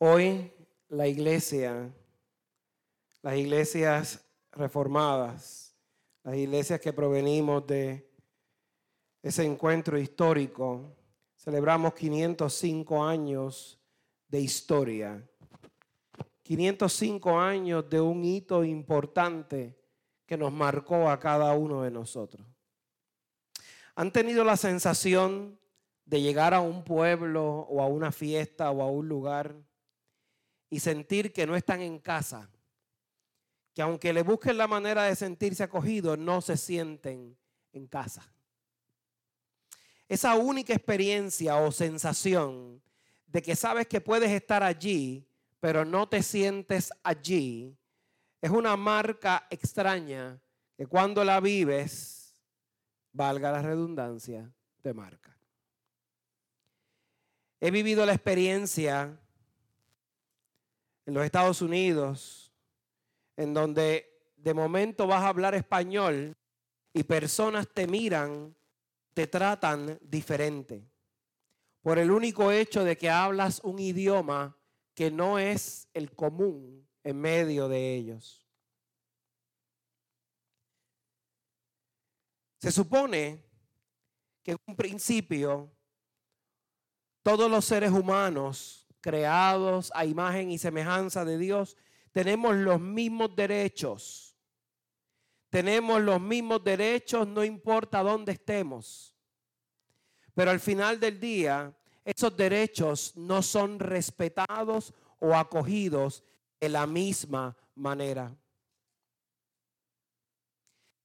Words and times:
Hoy 0.00 0.52
la 0.90 1.08
iglesia, 1.08 1.92
las 3.20 3.36
iglesias 3.36 4.24
reformadas, 4.52 5.74
las 6.22 6.36
iglesias 6.36 6.80
que 6.80 6.92
provenimos 6.92 7.66
de 7.66 8.08
ese 9.20 9.44
encuentro 9.44 9.98
histórico, 9.98 10.96
celebramos 11.34 11.94
505 11.94 13.04
años 13.04 13.80
de 14.28 14.40
historia, 14.40 15.28
505 16.44 17.36
años 17.36 17.90
de 17.90 18.00
un 18.00 18.24
hito 18.24 18.62
importante 18.62 19.76
que 20.24 20.36
nos 20.36 20.52
marcó 20.52 21.10
a 21.10 21.18
cada 21.18 21.52
uno 21.54 21.82
de 21.82 21.90
nosotros. 21.90 22.46
¿Han 23.96 24.12
tenido 24.12 24.44
la 24.44 24.56
sensación 24.56 25.58
de 26.04 26.20
llegar 26.20 26.54
a 26.54 26.60
un 26.60 26.84
pueblo 26.84 27.66
o 27.68 27.82
a 27.82 27.88
una 27.88 28.12
fiesta 28.12 28.70
o 28.70 28.80
a 28.80 28.86
un 28.86 29.08
lugar 29.08 29.56
y 30.70 30.80
sentir 30.80 31.32
que 31.32 31.46
no 31.46 31.56
están 31.56 31.80
en 31.80 31.98
casa? 31.98 32.50
Que 33.74 33.82
aunque 33.82 34.12
le 34.12 34.22
busquen 34.22 34.58
la 34.58 34.66
manera 34.66 35.04
de 35.04 35.16
sentirse 35.16 35.62
acogidos, 35.62 36.18
no 36.18 36.40
se 36.40 36.56
sienten 36.56 37.36
en 37.72 37.86
casa. 37.86 38.32
Esa 40.08 40.34
única 40.36 40.72
experiencia 40.72 41.56
o 41.56 41.70
sensación 41.70 42.82
de 43.26 43.42
que 43.42 43.54
sabes 43.54 43.86
que 43.86 44.00
puedes 44.00 44.30
estar 44.30 44.62
allí, 44.62 45.26
pero 45.60 45.84
no 45.84 46.08
te 46.08 46.22
sientes 46.22 46.90
allí, 47.02 47.76
es 48.40 48.50
una 48.50 48.76
marca 48.76 49.46
extraña 49.50 50.40
que 50.76 50.86
cuando 50.86 51.24
la 51.24 51.40
vives, 51.40 52.40
valga 53.12 53.50
la 53.50 53.62
redundancia, 53.62 54.50
te 54.80 54.94
marca. 54.94 55.36
He 57.60 57.70
vivido 57.70 58.06
la 58.06 58.12
experiencia 58.12 59.18
en 61.08 61.14
los 61.14 61.24
Estados 61.24 61.62
Unidos, 61.62 62.52
en 63.34 63.54
donde 63.54 64.30
de 64.36 64.52
momento 64.52 65.06
vas 65.06 65.22
a 65.22 65.28
hablar 65.28 65.54
español 65.54 66.36
y 66.92 67.02
personas 67.02 67.66
te 67.66 67.86
miran, 67.86 68.54
te 69.14 69.26
tratan 69.26 69.98
diferente, 70.02 70.86
por 71.80 71.98
el 71.98 72.10
único 72.10 72.52
hecho 72.52 72.84
de 72.84 72.98
que 72.98 73.08
hablas 73.08 73.62
un 73.64 73.78
idioma 73.78 74.54
que 74.92 75.10
no 75.10 75.38
es 75.38 75.88
el 75.94 76.14
común 76.14 76.86
en 77.02 77.18
medio 77.18 77.70
de 77.70 77.94
ellos. 77.94 78.46
Se 82.60 82.70
supone 82.70 83.46
que 84.42 84.50
en 84.50 84.58
un 84.66 84.76
principio 84.76 85.72
todos 87.22 87.50
los 87.50 87.64
seres 87.64 87.92
humanos 87.92 88.87
creados 89.00 89.90
a 89.94 90.04
imagen 90.04 90.50
y 90.50 90.58
semejanza 90.58 91.24
de 91.24 91.38
Dios 91.38 91.76
tenemos 92.12 92.56
los 92.56 92.80
mismos 92.80 93.34
derechos. 93.36 94.36
Tenemos 95.50 96.00
los 96.02 96.20
mismos 96.20 96.62
derechos 96.64 97.26
no 97.26 97.44
importa 97.44 98.02
dónde 98.02 98.32
estemos. 98.32 99.14
Pero 100.34 100.50
al 100.50 100.60
final 100.60 101.00
del 101.00 101.18
día, 101.18 101.74
esos 102.04 102.36
derechos 102.36 103.16
no 103.16 103.42
son 103.42 103.78
respetados 103.78 104.92
o 105.20 105.34
acogidos 105.34 106.24
de 106.60 106.68
la 106.68 106.86
misma 106.86 107.56
manera. 107.74 108.36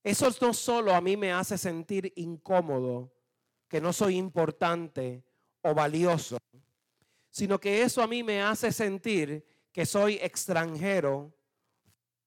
Eso 0.03 0.29
no 0.41 0.53
solo 0.53 0.93
a 0.93 1.01
mí 1.01 1.15
me 1.15 1.31
hace 1.31 1.57
sentir 1.57 2.11
incómodo, 2.15 3.13
que 3.69 3.79
no 3.79 3.93
soy 3.93 4.17
importante 4.17 5.23
o 5.61 5.73
valioso, 5.73 6.37
sino 7.33 7.59
que 7.59 7.81
eso 7.81 8.03
a 8.03 8.07
mí 8.07 8.21
me 8.21 8.43
hace 8.43 8.71
sentir 8.71 9.43
que 9.71 9.87
soy 9.87 10.19
extranjero, 10.21 11.33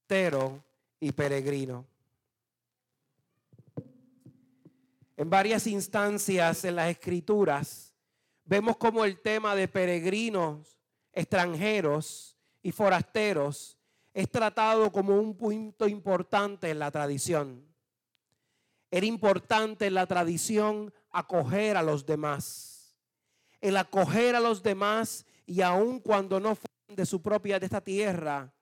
tero 0.09 0.65
y 0.99 1.13
peregrino. 1.13 1.87
En 5.17 5.31
varias 5.31 5.69
instancias 5.69 6.65
en 6.65 6.75
las 6.75 6.91
escrituras 6.91 7.95
vemos 8.45 8.77
como 8.79 9.05
el 9.05 9.21
tema 9.21 9.55
de 9.55 9.69
peregrinos, 9.69 10.81
extranjeros, 11.13 12.37
y 12.61 12.73
forasteros 12.73 13.79
es 14.13 14.29
tratado 14.29 14.91
como 14.91 15.15
un 15.21 15.37
punto 15.37 15.87
importante 15.87 16.69
en 16.69 16.81
la 16.81 16.91
tradición. 16.91 17.65
Era 18.91 19.07
importante 19.07 19.87
en 19.87 19.95
la 19.95 20.09
tradición 20.09 20.93
acoger 21.13 21.77
a 21.77 21.85
los 21.85 22.05
demás. 22.05 22.76
El 23.61 23.77
acoger 23.77 24.37
a 24.37 24.41
los 24.41 24.63
demás 24.63 25.27
y 25.47 25.61
aun 25.61 26.01
cuando 26.01 26.41
no 26.41 26.55
fueran 26.55 26.97
de 26.97 27.07
su 27.07 27.23
propia, 27.23 27.59
de 27.59 27.67
esta 27.67 27.81
tierra 27.81 28.53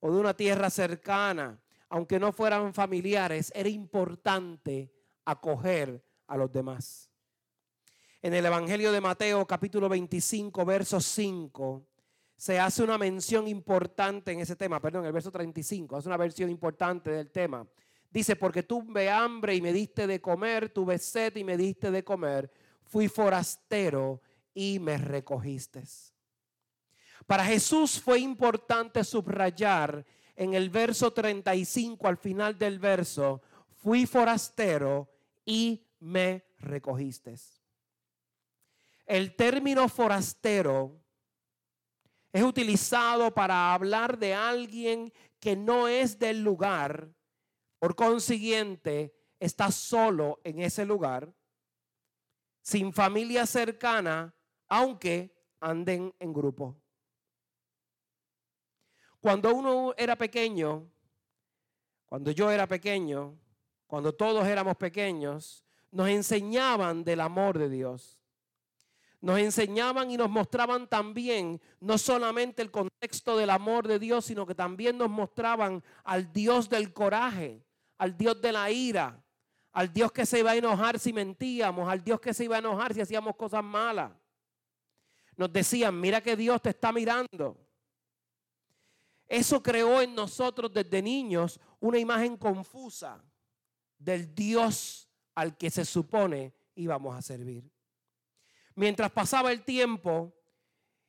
o 0.00 0.12
de 0.12 0.20
una 0.20 0.34
tierra 0.34 0.70
cercana, 0.70 1.58
aunque 1.88 2.18
no 2.18 2.32
fueran 2.32 2.74
familiares, 2.74 3.52
era 3.54 3.68
importante 3.68 4.92
acoger 5.24 6.04
a 6.26 6.36
los 6.36 6.52
demás. 6.52 7.10
En 8.20 8.34
el 8.34 8.46
Evangelio 8.46 8.90
de 8.90 9.00
Mateo 9.00 9.46
capítulo 9.46 9.88
25, 9.88 10.64
verso 10.64 11.00
5, 11.00 11.86
se 12.36 12.58
hace 12.58 12.82
una 12.82 12.98
mención 12.98 13.46
importante 13.46 14.32
en 14.32 14.40
ese 14.40 14.56
tema, 14.56 14.80
perdón, 14.80 15.06
el 15.06 15.12
verso 15.12 15.30
35, 15.30 15.96
hace 15.96 16.08
una 16.08 16.16
versión 16.16 16.50
importante 16.50 17.10
del 17.10 17.30
tema. 17.30 17.66
Dice, 18.10 18.36
porque 18.36 18.62
tuve 18.62 19.10
hambre 19.10 19.54
y 19.54 19.60
me 19.62 19.72
diste 19.72 20.06
de 20.06 20.20
comer, 20.20 20.70
tuve 20.70 20.98
sed 20.98 21.36
y 21.36 21.44
me 21.44 21.56
diste 21.56 21.90
de 21.90 22.04
comer, 22.04 22.50
fui 22.84 23.08
forastero 23.08 24.20
y 24.54 24.78
me 24.78 24.96
recogiste. 24.96 25.82
Para 27.26 27.44
Jesús 27.44 28.00
fue 28.00 28.20
importante 28.20 29.02
subrayar 29.02 30.04
en 30.36 30.54
el 30.54 30.70
verso 30.70 31.12
35, 31.12 32.06
al 32.06 32.16
final 32.16 32.58
del 32.58 32.78
verso, 32.78 33.42
fui 33.82 34.06
forastero 34.06 35.08
y 35.44 35.86
me 36.00 36.44
recogiste. 36.58 37.34
El 39.06 39.36
término 39.36 39.88
forastero 39.88 41.00
es 42.32 42.42
utilizado 42.42 43.32
para 43.32 43.72
hablar 43.74 44.18
de 44.18 44.34
alguien 44.34 45.12
que 45.38 45.54
no 45.54 45.88
es 45.88 46.18
del 46.18 46.42
lugar, 46.42 47.14
por 47.78 47.94
consiguiente 47.94 49.14
está 49.38 49.70
solo 49.70 50.40
en 50.42 50.60
ese 50.60 50.86
lugar, 50.86 51.32
sin 52.62 52.92
familia 52.92 53.44
cercana, 53.44 54.34
aunque 54.74 55.32
anden 55.60 56.12
en 56.18 56.32
grupo. 56.32 56.76
Cuando 59.20 59.54
uno 59.54 59.94
era 59.96 60.16
pequeño, 60.16 60.90
cuando 62.06 62.32
yo 62.32 62.50
era 62.50 62.66
pequeño, 62.66 63.38
cuando 63.86 64.12
todos 64.12 64.44
éramos 64.46 64.76
pequeños, 64.76 65.64
nos 65.92 66.08
enseñaban 66.08 67.04
del 67.04 67.20
amor 67.20 67.56
de 67.56 67.68
Dios 67.68 68.18
nos 69.20 69.38
enseñaban 69.38 70.10
y 70.10 70.18
nos 70.18 70.28
mostraban 70.28 70.86
también 70.86 71.58
no 71.80 71.96
solamente 71.96 72.60
el 72.60 72.70
contexto 72.70 73.38
del 73.38 73.48
amor 73.48 73.88
de 73.88 73.98
Dios, 73.98 74.26
sino 74.26 74.44
que 74.44 74.54
también 74.54 74.98
nos 74.98 75.08
mostraban 75.08 75.82
al 76.02 76.30
Dios 76.30 76.68
del 76.68 76.92
coraje, 76.92 77.64
al 77.96 78.18
Dios 78.18 78.38
de 78.42 78.52
la 78.52 78.70
ira, 78.70 79.24
al 79.72 79.90
Dios 79.94 80.12
que 80.12 80.26
se 80.26 80.40
iba 80.40 80.50
a 80.50 80.56
enojar 80.56 80.98
si 80.98 81.14
mentíamos, 81.14 81.88
al 81.88 82.04
Dios 82.04 82.20
que 82.20 82.34
se 82.34 82.44
iba 82.44 82.56
a 82.56 82.58
enojar 82.58 82.92
si 82.92 83.00
hacíamos 83.00 83.34
cosas 83.34 83.64
malas. 83.64 84.12
Nos 85.36 85.52
decían, 85.52 86.00
mira 86.00 86.20
que 86.20 86.36
Dios 86.36 86.62
te 86.62 86.70
está 86.70 86.92
mirando. 86.92 87.58
Eso 89.26 89.62
creó 89.62 90.00
en 90.00 90.14
nosotros 90.14 90.72
desde 90.72 91.02
niños 91.02 91.60
una 91.80 91.98
imagen 91.98 92.36
confusa 92.36 93.24
del 93.98 94.34
Dios 94.34 95.08
al 95.34 95.56
que 95.56 95.70
se 95.70 95.84
supone 95.84 96.54
íbamos 96.74 97.16
a 97.16 97.22
servir 97.22 97.74
mientras 98.74 99.10
pasaba 99.10 99.52
el 99.52 99.62
tiempo 99.62 100.34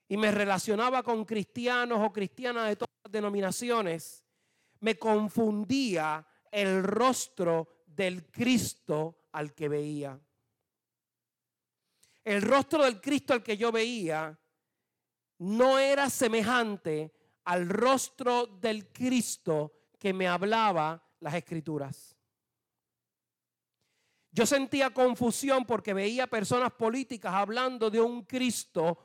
y 0.08 0.18
me 0.18 0.32
relacionaba 0.32 1.04
con 1.04 1.26
cristianos 1.26 2.00
o 2.02 2.14
cristianas 2.14 2.70
de 2.70 2.76
todas 2.76 2.94
las 3.04 3.12
denominaciones, 3.12 4.24
me 4.80 4.98
confundía 4.98 6.26
el 6.52 6.84
rostro 6.84 7.84
del 7.86 8.30
Cristo 8.30 9.28
al 9.32 9.54
que 9.54 9.68
veía. 9.68 10.20
El 12.26 12.42
rostro 12.42 12.84
del 12.84 13.00
Cristo 13.00 13.34
al 13.34 13.44
que 13.44 13.56
yo 13.56 13.72
veía 13.72 14.38
no 15.38 15.78
era 15.80 16.10
semejante 16.10 17.14
al 17.46 17.70
rostro 17.70 18.48
del 18.48 18.92
Cristo 18.92 19.74
que 20.00 20.12
me 20.12 20.28
hablaba 20.28 21.02
las 21.20 21.36
escrituras. 21.36 22.18
Yo 24.32 24.46
sentía 24.46 24.90
confusión 24.90 25.66
porque 25.66 25.94
veía 25.94 26.28
personas 26.28 26.74
políticas 26.74 27.34
hablando 27.34 27.90
de 27.90 28.02
un 28.02 28.24
Cristo 28.24 28.98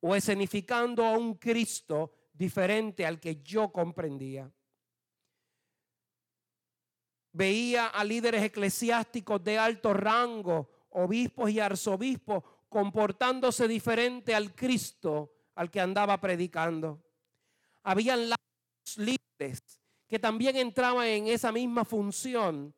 o 0.00 0.14
escenificando 0.14 1.04
a 1.04 1.18
un 1.18 1.34
Cristo 1.34 2.12
diferente 2.32 3.04
al 3.04 3.18
que 3.18 3.42
yo 3.42 3.70
comprendía. 3.72 4.50
Veía 7.32 7.88
a 7.88 8.04
líderes 8.04 8.42
eclesiásticos 8.42 9.42
de 9.42 9.58
alto 9.58 9.92
rango, 9.92 10.86
obispos 10.90 11.50
y 11.50 11.60
arzobispos, 11.60 12.42
comportándose 12.68 13.66
diferente 13.66 14.34
al 14.34 14.54
Cristo 14.54 15.32
al 15.54 15.70
que 15.70 15.80
andaba 15.80 16.20
predicando. 16.20 17.02
Habían 17.82 18.30
líderes 18.96 19.80
que 20.06 20.18
también 20.18 20.56
entraban 20.56 21.06
en 21.06 21.26
esa 21.26 21.52
misma 21.52 21.84
función, 21.84 22.74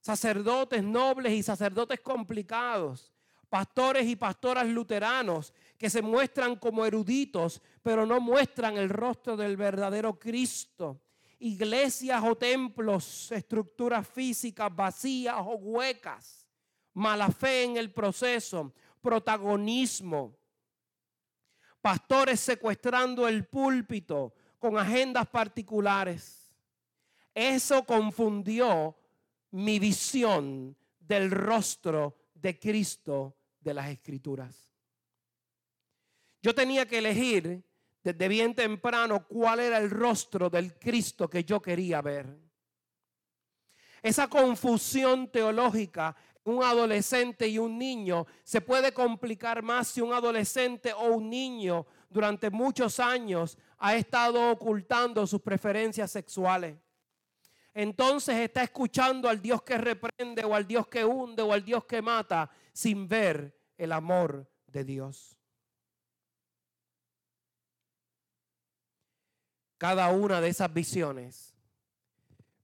sacerdotes 0.00 0.82
nobles 0.82 1.32
y 1.32 1.42
sacerdotes 1.42 2.00
complicados, 2.00 3.12
pastores 3.48 4.06
y 4.06 4.16
pastoras 4.16 4.66
luteranos 4.66 5.52
que 5.76 5.90
se 5.90 6.00
muestran 6.00 6.56
como 6.56 6.86
eruditos, 6.86 7.60
pero 7.82 8.06
no 8.06 8.20
muestran 8.20 8.76
el 8.76 8.88
rostro 8.88 9.36
del 9.36 9.56
verdadero 9.56 10.18
Cristo. 10.18 11.02
Iglesias 11.38 12.22
o 12.24 12.36
templos, 12.36 13.30
estructuras 13.32 14.06
físicas 14.08 14.74
vacías 14.74 15.36
o 15.38 15.56
huecas, 15.56 16.46
mala 16.94 17.28
fe 17.30 17.64
en 17.64 17.76
el 17.76 17.92
proceso, 17.92 18.72
protagonismo, 19.02 20.38
pastores 21.80 22.40
secuestrando 22.40 23.28
el 23.28 23.44
púlpito 23.46 24.34
con 24.58 24.78
agendas 24.78 25.26
particulares. 25.28 26.54
Eso 27.34 27.84
confundió 27.84 28.96
mi 29.50 29.78
visión 29.78 30.76
del 31.00 31.30
rostro 31.30 32.16
de 32.34 32.58
Cristo 32.58 33.36
de 33.60 33.74
las 33.74 33.88
Escrituras. 33.88 34.72
Yo 36.40 36.54
tenía 36.54 36.86
que 36.86 36.98
elegir 36.98 37.62
desde 38.02 38.28
bien 38.28 38.54
temprano 38.54 39.26
cuál 39.26 39.60
era 39.60 39.78
el 39.78 39.90
rostro 39.90 40.50
del 40.50 40.74
Cristo 40.78 41.28
que 41.28 41.44
yo 41.44 41.62
quería 41.62 42.02
ver. 42.02 42.26
Esa 44.02 44.26
confusión 44.26 45.28
teológica, 45.30 46.16
un 46.44 46.62
adolescente 46.62 47.46
y 47.46 47.58
un 47.58 47.78
niño, 47.78 48.26
se 48.42 48.60
puede 48.60 48.92
complicar 48.92 49.62
más 49.62 49.88
si 49.88 50.00
un 50.00 50.12
adolescente 50.12 50.92
o 50.92 51.04
un 51.14 51.30
niño 51.30 51.86
durante 52.10 52.50
muchos 52.50 52.98
años 53.00 53.56
ha 53.78 53.94
estado 53.94 54.50
ocultando 54.50 55.26
sus 55.26 55.40
preferencias 55.40 56.10
sexuales. 56.10 56.76
Entonces 57.74 58.36
está 58.36 58.62
escuchando 58.62 59.28
al 59.28 59.40
Dios 59.40 59.62
que 59.62 59.78
reprende 59.78 60.44
o 60.44 60.54
al 60.54 60.66
Dios 60.66 60.86
que 60.88 61.04
hunde 61.04 61.42
o 61.42 61.52
al 61.52 61.64
Dios 61.64 61.84
que 61.84 62.02
mata 62.02 62.50
sin 62.72 63.08
ver 63.08 63.56
el 63.78 63.92
amor 63.92 64.50
de 64.66 64.84
Dios. 64.84 65.36
Cada 69.78 70.10
una 70.10 70.40
de 70.40 70.48
esas 70.48 70.72
visiones 70.72 71.56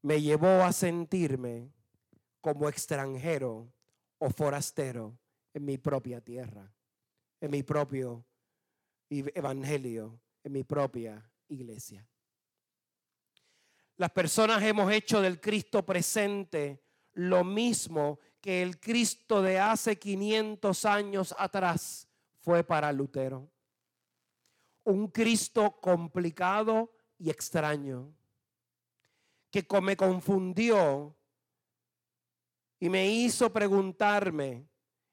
me 0.02 0.20
llevó 0.20 0.62
a 0.62 0.72
sentirme 0.72 1.72
como 2.40 2.68
extranjero 2.68 3.72
o 4.18 4.30
forastero 4.30 5.18
en 5.54 5.64
mi 5.64 5.78
propia 5.78 6.20
tierra, 6.20 6.72
en 7.40 7.50
mi 7.50 7.62
propio 7.62 8.24
evangelio, 9.10 10.20
en 10.44 10.52
mi 10.52 10.64
propia 10.64 11.30
iglesia. 11.48 12.06
Las 13.96 14.10
personas 14.10 14.62
hemos 14.62 14.92
hecho 14.92 15.20
del 15.20 15.40
Cristo 15.40 15.84
presente 15.84 16.84
lo 17.14 17.42
mismo 17.42 18.20
que 18.40 18.62
el 18.62 18.78
Cristo 18.78 19.42
de 19.42 19.58
hace 19.58 19.98
500 19.98 20.84
años 20.84 21.34
atrás 21.36 22.06
fue 22.38 22.62
para 22.62 22.92
Lutero. 22.92 23.50
Un 24.84 25.08
Cristo 25.08 25.80
complicado 25.80 26.92
y 27.18 27.30
extraño, 27.30 28.14
que 29.50 29.66
me 29.82 29.96
confundió 29.96 31.17
y 32.80 32.88
me 32.88 33.10
hizo 33.10 33.52
preguntarme 33.52 34.66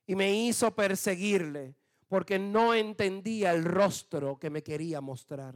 y 0.05 0.15
me 0.15 0.33
hizo 0.33 0.75
perseguirle 0.75 1.75
porque 2.07 2.37
no 2.37 2.73
entendía 2.73 3.51
el 3.51 3.63
rostro 3.63 4.37
que 4.37 4.49
me 4.49 4.63
quería 4.63 5.01
mostrar. 5.01 5.55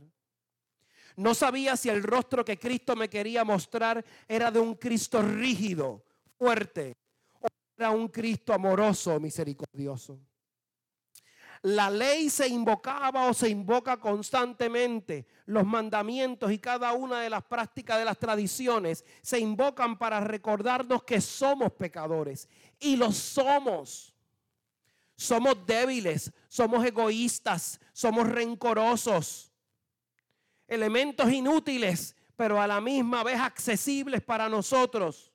No 1.16 1.34
sabía 1.34 1.76
si 1.76 1.90
el 1.90 2.02
rostro 2.02 2.46
que 2.46 2.58
Cristo 2.58 2.96
me 2.96 3.10
quería 3.10 3.44
mostrar 3.44 4.04
era 4.28 4.52
de 4.52 4.60
un 4.60 4.76
Cristo 4.76 5.22
rígido, 5.22 6.06
fuerte, 6.38 6.96
o 7.42 7.48
era 7.78 7.92
un 7.92 8.08
Cristo 8.08 8.54
amoroso, 8.54 9.20
misericordioso. 9.20 10.20
La 11.62 11.90
ley 11.90 12.30
se 12.30 12.48
invocaba 12.48 13.28
o 13.28 13.34
se 13.34 13.50
invoca 13.50 13.98
constantemente. 13.98 15.28
Los 15.46 15.66
mandamientos 15.66 16.52
y 16.52 16.60
cada 16.60 16.94
una 16.94 17.22
de 17.22 17.30
las 17.30 17.44
prácticas 17.44 17.98
de 17.98 18.06
las 18.06 18.18
tradiciones 18.18 19.04
se 19.22 19.40
invocan 19.40 19.98
para 19.98 20.20
recordarnos 20.22 21.04
que 21.04 21.20
somos 21.20 21.74
pecadores. 21.74 22.48
Y 22.80 22.96
lo 22.96 23.12
somos. 23.12 24.14
Somos 25.16 25.66
débiles, 25.66 26.32
somos 26.48 26.86
egoístas, 26.86 27.80
somos 27.92 28.28
rencorosos. 28.28 29.52
Elementos 30.66 31.30
inútiles, 31.32 32.16
pero 32.38 32.62
a 32.62 32.68
la 32.68 32.80
misma 32.80 33.24
vez 33.24 33.40
accesibles 33.40 34.22
para 34.22 34.48
nosotros 34.48 35.30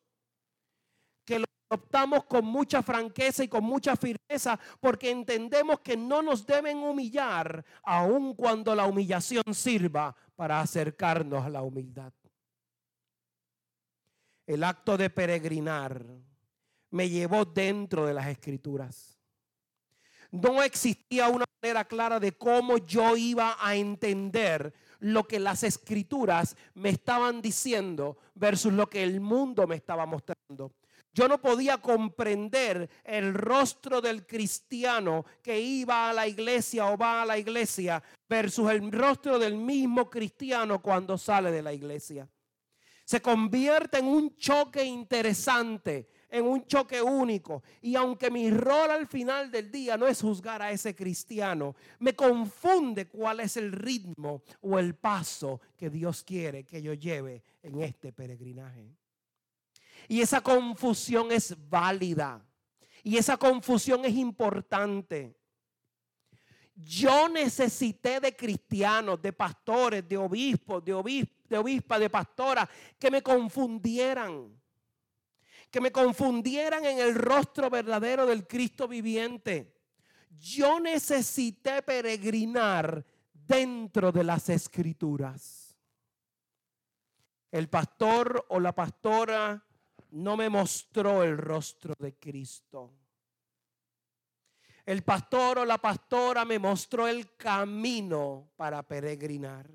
optamos 1.74 2.24
con 2.24 2.44
mucha 2.44 2.82
franqueza 2.82 3.44
y 3.44 3.48
con 3.48 3.64
mucha 3.64 3.96
firmeza 3.96 4.58
porque 4.80 5.10
entendemos 5.10 5.80
que 5.80 5.96
no 5.96 6.22
nos 6.22 6.46
deben 6.46 6.78
humillar 6.78 7.64
aun 7.82 8.34
cuando 8.34 8.74
la 8.74 8.86
humillación 8.86 9.44
sirva 9.52 10.14
para 10.34 10.60
acercarnos 10.60 11.44
a 11.44 11.50
la 11.50 11.62
humildad. 11.62 12.12
El 14.46 14.64
acto 14.64 14.96
de 14.96 15.10
peregrinar 15.10 16.04
me 16.90 17.08
llevó 17.08 17.44
dentro 17.44 18.06
de 18.06 18.14
las 18.14 18.26
escrituras. 18.28 19.18
No 20.30 20.62
existía 20.62 21.28
una 21.28 21.44
manera 21.62 21.84
clara 21.84 22.20
de 22.20 22.32
cómo 22.32 22.78
yo 22.78 23.16
iba 23.16 23.56
a 23.58 23.74
entender 23.74 24.74
lo 25.00 25.26
que 25.26 25.38
las 25.38 25.62
escrituras 25.62 26.56
me 26.74 26.90
estaban 26.90 27.40
diciendo 27.40 28.18
versus 28.34 28.72
lo 28.72 28.88
que 28.88 29.02
el 29.02 29.20
mundo 29.20 29.66
me 29.66 29.76
estaba 29.76 30.06
mostrando. 30.06 30.72
Yo 31.14 31.28
no 31.28 31.40
podía 31.40 31.78
comprender 31.78 32.90
el 33.04 33.34
rostro 33.34 34.00
del 34.00 34.26
cristiano 34.26 35.24
que 35.40 35.60
iba 35.60 36.10
a 36.10 36.12
la 36.12 36.26
iglesia 36.26 36.86
o 36.90 36.98
va 36.98 37.22
a 37.22 37.24
la 37.24 37.38
iglesia 37.38 38.02
versus 38.28 38.68
el 38.72 38.90
rostro 38.90 39.38
del 39.38 39.54
mismo 39.54 40.10
cristiano 40.10 40.82
cuando 40.82 41.16
sale 41.16 41.52
de 41.52 41.62
la 41.62 41.72
iglesia. 41.72 42.28
Se 43.04 43.22
convierte 43.22 43.98
en 43.98 44.06
un 44.06 44.34
choque 44.34 44.82
interesante, 44.82 46.08
en 46.30 46.46
un 46.46 46.66
choque 46.66 47.00
único. 47.00 47.62
Y 47.82 47.94
aunque 47.94 48.28
mi 48.28 48.50
rol 48.50 48.90
al 48.90 49.06
final 49.06 49.52
del 49.52 49.70
día 49.70 49.96
no 49.96 50.08
es 50.08 50.20
juzgar 50.20 50.62
a 50.62 50.72
ese 50.72 50.96
cristiano, 50.96 51.76
me 52.00 52.16
confunde 52.16 53.06
cuál 53.06 53.38
es 53.38 53.56
el 53.56 53.70
ritmo 53.70 54.42
o 54.62 54.80
el 54.80 54.96
paso 54.96 55.60
que 55.76 55.90
Dios 55.90 56.24
quiere 56.24 56.64
que 56.64 56.82
yo 56.82 56.92
lleve 56.94 57.44
en 57.62 57.82
este 57.82 58.12
peregrinaje. 58.12 59.03
Y 60.08 60.20
esa 60.20 60.40
confusión 60.40 61.32
es 61.32 61.56
válida. 61.68 62.44
Y 63.02 63.16
esa 63.16 63.36
confusión 63.36 64.04
es 64.04 64.14
importante. 64.14 65.36
Yo 66.74 67.28
necesité 67.28 68.18
de 68.18 68.34
cristianos, 68.34 69.22
de 69.22 69.32
pastores, 69.32 70.08
de 70.08 70.16
obispos, 70.16 70.84
de, 70.84 71.28
de 71.48 71.58
obispas, 71.58 72.00
de 72.00 72.10
pastoras, 72.10 72.68
que 72.98 73.10
me 73.10 73.22
confundieran. 73.22 74.60
Que 75.70 75.80
me 75.80 75.92
confundieran 75.92 76.84
en 76.84 76.98
el 76.98 77.14
rostro 77.14 77.70
verdadero 77.70 78.26
del 78.26 78.46
Cristo 78.46 78.88
viviente. 78.88 79.74
Yo 80.30 80.80
necesité 80.80 81.82
peregrinar 81.82 83.04
dentro 83.32 84.10
de 84.10 84.24
las 84.24 84.48
escrituras. 84.48 85.76
El 87.50 87.68
pastor 87.68 88.46
o 88.48 88.58
la 88.58 88.74
pastora 88.74 89.64
no 90.14 90.36
me 90.36 90.48
mostró 90.48 91.24
el 91.24 91.36
rostro 91.36 91.94
de 91.98 92.14
Cristo. 92.14 92.94
El 94.86 95.02
pastor 95.02 95.60
o 95.60 95.64
la 95.64 95.78
pastora 95.78 96.44
me 96.44 96.58
mostró 96.58 97.08
el 97.08 97.34
camino 97.36 98.52
para 98.56 98.82
peregrinar. 98.82 99.68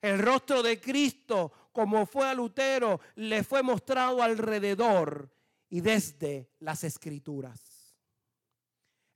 El 0.00 0.18
rostro 0.20 0.62
de 0.62 0.80
Cristo, 0.80 1.52
como 1.72 2.06
fue 2.06 2.26
a 2.26 2.32
Lutero, 2.32 3.00
le 3.16 3.42
fue 3.42 3.62
mostrado 3.62 4.22
alrededor 4.22 5.30
y 5.68 5.80
desde 5.80 6.52
las 6.60 6.84
escrituras. 6.84 7.96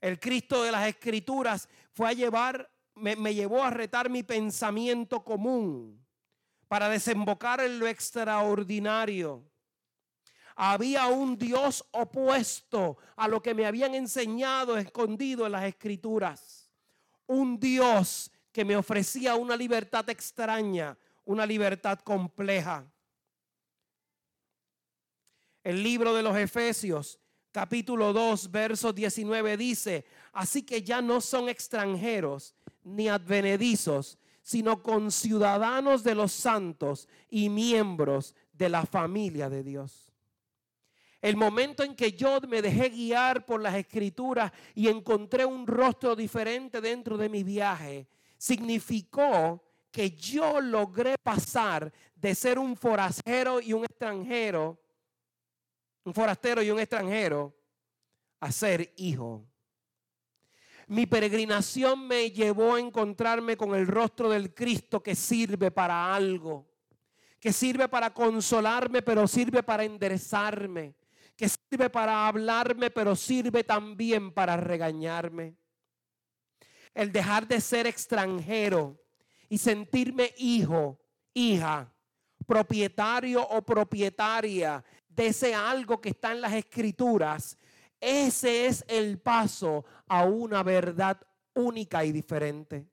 El 0.01 0.19
Cristo 0.21 0.63
de 0.63 0.73
las 0.73 0.89
escrituras 0.89 1.69
fue 1.93 2.09
a 2.09 2.13
llevar, 2.13 2.71
me, 2.97 3.17
me 3.17 3.33
llevó 3.35 3.63
a 3.63 3.71
retar 3.71 4.11
mi 4.11 4.25
pensamiento 4.25 5.25
común 5.25 6.05
para 6.69 6.89
desembocar 6.91 7.61
en 7.61 7.79
lo 7.79 7.87
extraordinario 7.87 9.52
había 10.57 11.07
un 11.07 11.39
Dios 11.39 11.85
opuesto 11.93 12.99
a 13.17 13.29
lo 13.29 13.43
que 13.43 13.55
me 13.55 13.67
habían 13.67 13.95
enseñado 13.95 14.77
escondido 14.77 15.47
en 15.47 15.53
las 15.53 15.65
escrituras. 15.65 16.71
Un 17.27 17.59
Dios 17.59 18.31
que 18.53 18.65
me 18.65 18.77
ofrecía 18.77 19.35
una 19.37 19.57
libertad 19.57 20.09
extraña, 20.11 20.97
una 21.25 21.47
libertad 21.47 21.99
compleja. 22.01 22.85
El 25.65 25.83
libro 25.83 26.13
de 26.13 26.23
los 26.23 26.37
Efesios, 26.37 27.19
capítulo 27.53 28.13
2, 28.13 28.51
verso 28.51 28.93
19 28.93 29.57
dice, 29.57 30.05
así 30.33 30.63
que 30.63 30.83
ya 30.83 31.01
no 31.01 31.21
son 31.21 31.49
extranjeros 31.49 32.55
ni 32.83 33.09
advenedizos, 33.09 34.19
sino 34.43 34.83
con 34.83 35.13
ciudadanos 35.13 36.03
de 36.03 36.17
los 36.17 36.33
santos 36.33 37.09
y 37.31 37.49
miembros 37.49 38.35
de 38.53 38.69
la 38.69 38.85
familia 38.85 39.49
de 39.49 39.63
Dios. 39.63 40.12
El 41.23 41.37
momento 41.37 41.85
en 41.85 41.95
que 41.95 42.13
yo 42.13 42.41
me 42.49 42.61
dejé 42.61 42.89
guiar 42.89 43.47
por 43.47 43.63
las 43.63 43.77
escrituras 43.77 44.51
y 44.75 44.89
encontré 44.89 45.45
un 45.45 45.69
rostro 45.69 46.17
diferente 46.17 46.81
dentro 46.81 47.17
de 47.17 47.29
mi 47.29 47.45
viaje, 47.45 48.09
significó 48.37 49.63
que 49.93 50.11
yo 50.11 50.61
logré 50.61 51.15
pasar 51.23 51.93
de 52.17 52.35
ser 52.35 52.59
un 52.59 52.77
forastero 52.77 53.61
y 53.61 53.73
un 53.73 53.85
extranjero, 53.85 54.81
un 56.05 56.13
forastero 56.13 56.61
y 56.61 56.73
un 56.73 56.81
extranjero, 56.81 57.55
a 58.41 58.51
ser 58.51 58.93
hijo. 58.97 59.47
Mi 60.89 61.07
peregrinación 61.07 62.09
me 62.09 62.33
llevó 62.33 62.75
a 62.75 62.81
encontrarme 62.81 63.57
con 63.57 63.77
el 63.77 63.87
rostro 63.87 64.29
del 64.29 64.53
Cristo 64.53 65.01
que 65.01 65.15
sirve 65.15 65.71
para 65.71 66.13
algo, 66.13 66.67
que 67.39 67.53
sirve 67.53 67.89
para 67.89 68.13
consolarme, 68.13 69.03
pero 69.03 69.29
sirve 69.29 69.63
para 69.63 69.85
enderezarme, 69.85 70.97
que 71.37 71.49
sirve 71.49 71.91
para 71.91 72.27
hablarme, 72.27 72.91
pero 72.91 73.17
sirve 73.17 73.65
también 73.65 74.33
para 74.33 74.57
regañarme. 74.57 75.57
El 76.95 77.11
dejar 77.11 77.47
de 77.47 77.61
ser 77.61 77.87
extranjero 77.87 79.01
y 79.49 79.59
sentirme 79.59 80.35
hijo, 80.37 81.01
hija, 81.35 81.93
propietario 82.47 83.43
o 83.43 83.63
propietaria 83.63 84.85
de 85.09 85.27
ese 85.29 85.55
algo 85.55 86.01
que 86.01 86.11
está 86.11 86.33
en 86.33 86.41
las 86.41 86.53
escrituras, 86.53 87.59
ese 88.01 88.67
es 88.67 88.85
el 88.89 89.21
paso 89.21 89.85
a 90.09 90.25
una 90.25 90.63
verdad 90.63 91.21
única 91.55 92.05
y 92.05 92.13
diferente. 92.13 92.87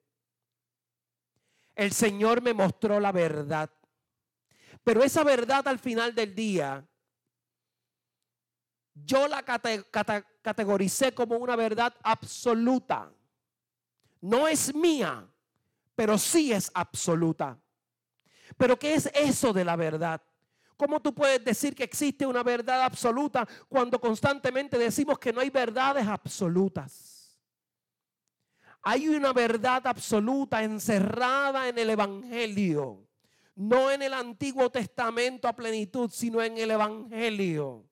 El 1.76 1.94
Señor 1.94 2.42
me 2.42 2.54
mostró 2.54 3.00
la 3.00 3.12
verdad. 3.12 3.70
Pero 4.84 5.04
esa 5.04 5.24
verdad 5.24 5.68
al 5.68 5.80
final 5.80 6.14
del 6.14 6.36
día 6.36 6.86
yo 9.06 9.28
la 9.28 9.44
categoricé 9.44 11.14
como 11.14 11.38
una 11.38 11.56
verdad 11.56 11.94
absoluta. 12.04 13.12
No 14.22 14.48
es 14.48 14.74
mía, 14.74 15.28
pero 15.96 16.18
sí 16.18 16.52
es 16.52 16.72
absoluta. 16.74 17.58
Pero 18.58 18.78
¿qué 18.78 18.96
es 18.96 19.10
eso 19.14 19.54
de 19.54 19.64
la 19.64 19.76
verdad? 19.76 20.22
¿Cómo 20.76 21.02
tú 21.02 21.14
puedes 21.14 21.44
decir 21.44 21.76
que 21.76 21.84
existe 21.84 22.26
una 22.26 22.42
verdad 22.42 22.84
absoluta 22.84 23.48
cuando 23.68 24.00
constantemente 24.00 24.78
decimos 24.78 25.20
que 25.20 25.34
no 25.34 25.42
hay 25.42 25.50
verdades 25.50 26.08
absolutas? 26.08 27.38
Hay 28.82 29.10
una 29.10 29.34
verdad 29.34 29.86
absoluta 29.88 30.64
encerrada 30.64 31.68
en 31.68 31.78
el 31.78 31.90
Evangelio, 31.90 33.06
no 33.56 33.92
en 33.92 34.02
el 34.02 34.14
Antiguo 34.14 34.70
Testamento 34.70 35.50
a 35.50 35.54
plenitud, 35.54 36.10
sino 36.10 36.42
en 36.42 36.58
el 36.58 36.72
Evangelio 36.72 37.89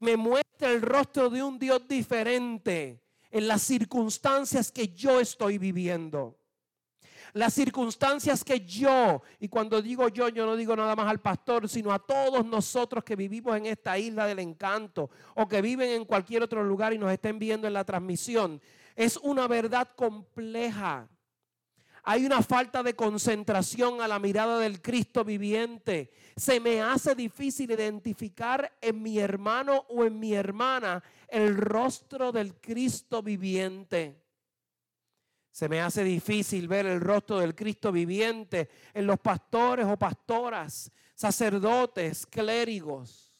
me 0.00 0.16
muestra 0.16 0.72
el 0.72 0.82
rostro 0.82 1.30
de 1.30 1.42
un 1.42 1.58
Dios 1.58 1.86
diferente 1.86 3.02
en 3.30 3.46
las 3.46 3.62
circunstancias 3.62 4.72
que 4.72 4.88
yo 4.88 5.20
estoy 5.20 5.58
viviendo. 5.58 6.36
Las 7.32 7.54
circunstancias 7.54 8.42
que 8.42 8.66
yo, 8.66 9.22
y 9.38 9.48
cuando 9.48 9.80
digo 9.80 10.08
yo, 10.08 10.28
yo 10.30 10.46
no 10.46 10.56
digo 10.56 10.74
nada 10.74 10.96
más 10.96 11.08
al 11.08 11.20
pastor, 11.20 11.68
sino 11.68 11.92
a 11.92 11.98
todos 12.00 12.44
nosotros 12.44 13.04
que 13.04 13.14
vivimos 13.14 13.56
en 13.56 13.66
esta 13.66 13.96
isla 13.96 14.26
del 14.26 14.40
encanto 14.40 15.10
o 15.36 15.46
que 15.46 15.62
viven 15.62 15.90
en 15.90 16.04
cualquier 16.04 16.42
otro 16.42 16.64
lugar 16.64 16.92
y 16.92 16.98
nos 16.98 17.12
estén 17.12 17.38
viendo 17.38 17.68
en 17.68 17.74
la 17.74 17.84
transmisión, 17.84 18.60
es 18.96 19.16
una 19.18 19.46
verdad 19.46 19.88
compleja 19.94 21.08
hay 22.02 22.24
una 22.24 22.42
falta 22.42 22.82
de 22.82 22.94
concentración 22.94 24.00
a 24.00 24.08
la 24.08 24.18
mirada 24.18 24.58
del 24.58 24.80
Cristo 24.80 25.24
viviente. 25.24 26.10
Se 26.36 26.60
me 26.60 26.80
hace 26.80 27.14
difícil 27.14 27.70
identificar 27.70 28.76
en 28.80 29.02
mi 29.02 29.18
hermano 29.18 29.84
o 29.88 30.04
en 30.04 30.18
mi 30.18 30.34
hermana 30.34 31.02
el 31.28 31.56
rostro 31.56 32.32
del 32.32 32.54
Cristo 32.54 33.22
viviente. 33.22 34.22
Se 35.50 35.68
me 35.68 35.80
hace 35.80 36.04
difícil 36.04 36.68
ver 36.68 36.86
el 36.86 37.00
rostro 37.00 37.38
del 37.38 37.54
Cristo 37.54 37.92
viviente 37.92 38.68
en 38.94 39.06
los 39.06 39.18
pastores 39.18 39.86
o 39.86 39.98
pastoras, 39.98 40.90
sacerdotes, 41.14 42.24
clérigos. 42.26 43.38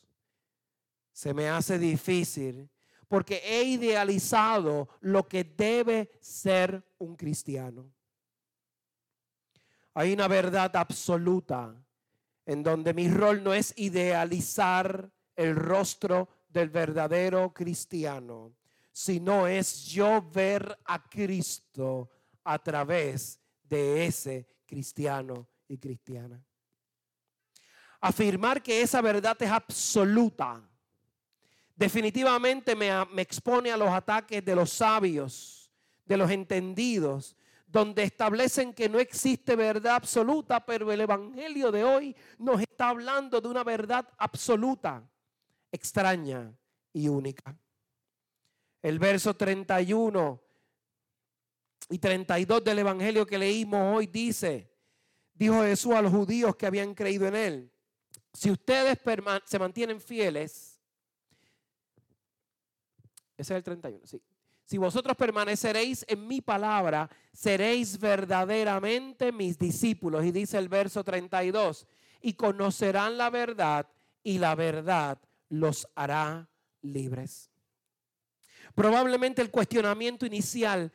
Se 1.12 1.32
me 1.32 1.48
hace 1.48 1.78
difícil 1.78 2.68
porque 3.08 3.40
he 3.44 3.64
idealizado 3.64 4.88
lo 5.00 5.26
que 5.26 5.44
debe 5.44 6.10
ser 6.20 6.84
un 6.98 7.16
cristiano. 7.16 7.90
Hay 9.94 10.12
una 10.12 10.28
verdad 10.28 10.74
absoluta 10.76 11.74
en 12.46 12.62
donde 12.62 12.94
mi 12.94 13.08
rol 13.08 13.42
no 13.42 13.54
es 13.54 13.72
idealizar 13.76 15.10
el 15.36 15.56
rostro 15.56 16.28
del 16.48 16.70
verdadero 16.70 17.52
cristiano, 17.52 18.54
sino 18.92 19.46
es 19.46 19.86
yo 19.86 20.22
ver 20.30 20.78
a 20.84 21.02
Cristo 21.08 22.10
a 22.44 22.58
través 22.58 23.40
de 23.62 24.06
ese 24.06 24.46
cristiano 24.66 25.48
y 25.68 25.78
cristiana. 25.78 26.42
Afirmar 28.00 28.62
que 28.62 28.82
esa 28.82 29.00
verdad 29.00 29.36
es 29.40 29.50
absoluta 29.50 30.70
definitivamente 31.80 32.76
me, 32.76 32.90
me 33.06 33.22
expone 33.22 33.72
a 33.72 33.76
los 33.76 33.88
ataques 33.88 34.44
de 34.44 34.54
los 34.54 34.70
sabios, 34.70 35.72
de 36.04 36.18
los 36.18 36.30
entendidos, 36.30 37.34
donde 37.70 38.02
establecen 38.02 38.74
que 38.74 38.88
no 38.88 38.98
existe 38.98 39.54
verdad 39.54 39.94
absoluta, 39.94 40.64
pero 40.64 40.90
el 40.90 41.00
Evangelio 41.00 41.70
de 41.70 41.84
hoy 41.84 42.16
nos 42.38 42.60
está 42.60 42.88
hablando 42.88 43.40
de 43.40 43.48
una 43.48 43.62
verdad 43.62 44.08
absoluta, 44.18 45.08
extraña 45.70 46.52
y 46.92 47.06
única. 47.06 47.56
El 48.82 48.98
verso 48.98 49.34
31 49.34 50.42
y 51.90 51.98
32 51.98 52.64
del 52.64 52.78
Evangelio 52.80 53.24
que 53.24 53.38
leímos 53.38 53.96
hoy 53.96 54.06
dice, 54.06 54.72
dijo 55.32 55.62
Jesús 55.62 55.94
a 55.94 56.02
los 56.02 56.12
judíos 56.12 56.56
que 56.56 56.66
habían 56.66 56.94
creído 56.94 57.28
en 57.28 57.36
él, 57.36 57.72
si 58.32 58.50
ustedes 58.50 58.98
se 59.44 59.58
mantienen 59.58 60.00
fieles, 60.00 60.80
ese 63.36 63.54
es 63.54 63.56
el 63.56 63.62
31, 63.62 64.06
sí. 64.06 64.20
Si 64.70 64.78
vosotros 64.78 65.16
permaneceréis 65.16 66.04
en 66.06 66.28
mi 66.28 66.40
palabra, 66.40 67.10
seréis 67.32 67.98
verdaderamente 67.98 69.32
mis 69.32 69.58
discípulos. 69.58 70.24
Y 70.24 70.30
dice 70.30 70.58
el 70.58 70.68
verso 70.68 71.02
32, 71.02 71.88
y 72.20 72.34
conocerán 72.34 73.18
la 73.18 73.30
verdad 73.30 73.88
y 74.22 74.38
la 74.38 74.54
verdad 74.54 75.18
los 75.48 75.88
hará 75.96 76.48
libres. 76.82 77.50
Probablemente 78.72 79.42
el 79.42 79.50
cuestionamiento 79.50 80.24
inicial 80.24 80.92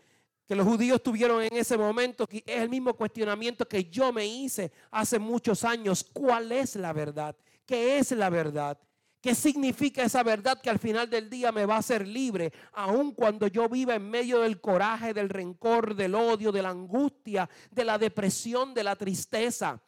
que 0.47 0.55
los 0.55 0.65
judíos 0.65 1.03
tuvieron 1.03 1.41
en 1.41 1.57
ese 1.57 1.77
momento 1.77 2.29
es 2.31 2.43
el 2.45 2.69
mismo 2.69 2.93
cuestionamiento 2.93 3.67
que 3.67 3.83
yo 3.83 4.13
me 4.13 4.25
hice 4.25 4.71
hace 4.89 5.19
muchos 5.19 5.65
años. 5.65 6.01
¿Cuál 6.13 6.53
es 6.53 6.77
la 6.77 6.93
verdad? 6.93 7.35
¿Qué 7.65 7.97
es 7.97 8.11
la 8.11 8.29
verdad? 8.29 8.79
¿Qué 9.25 9.33
significa 9.33 10.03
esa 10.03 10.21
verdad 10.21 10.61
que 10.61 10.69
al 10.69 10.77
final 10.77 11.09
del 11.09 11.31
día 11.31 11.51
me 11.51 11.65
va 11.65 11.77
a 11.77 11.79
hacer 11.79 12.07
libre, 12.07 12.53
aun 12.73 13.11
cuando 13.11 13.47
yo 13.47 13.67
viva 13.67 13.95
en 13.95 14.07
medio 14.07 14.41
del 14.41 14.61
coraje, 14.61 15.15
del 15.15 15.29
rencor, 15.29 15.95
del 15.95 16.13
odio, 16.13 16.51
de 16.51 16.61
la 16.61 16.69
angustia, 16.69 17.49
de 17.71 17.83
la 17.83 17.97
depresión, 17.97 18.75
de 18.75 18.83
la 18.83 18.95
tristeza? 18.95 19.81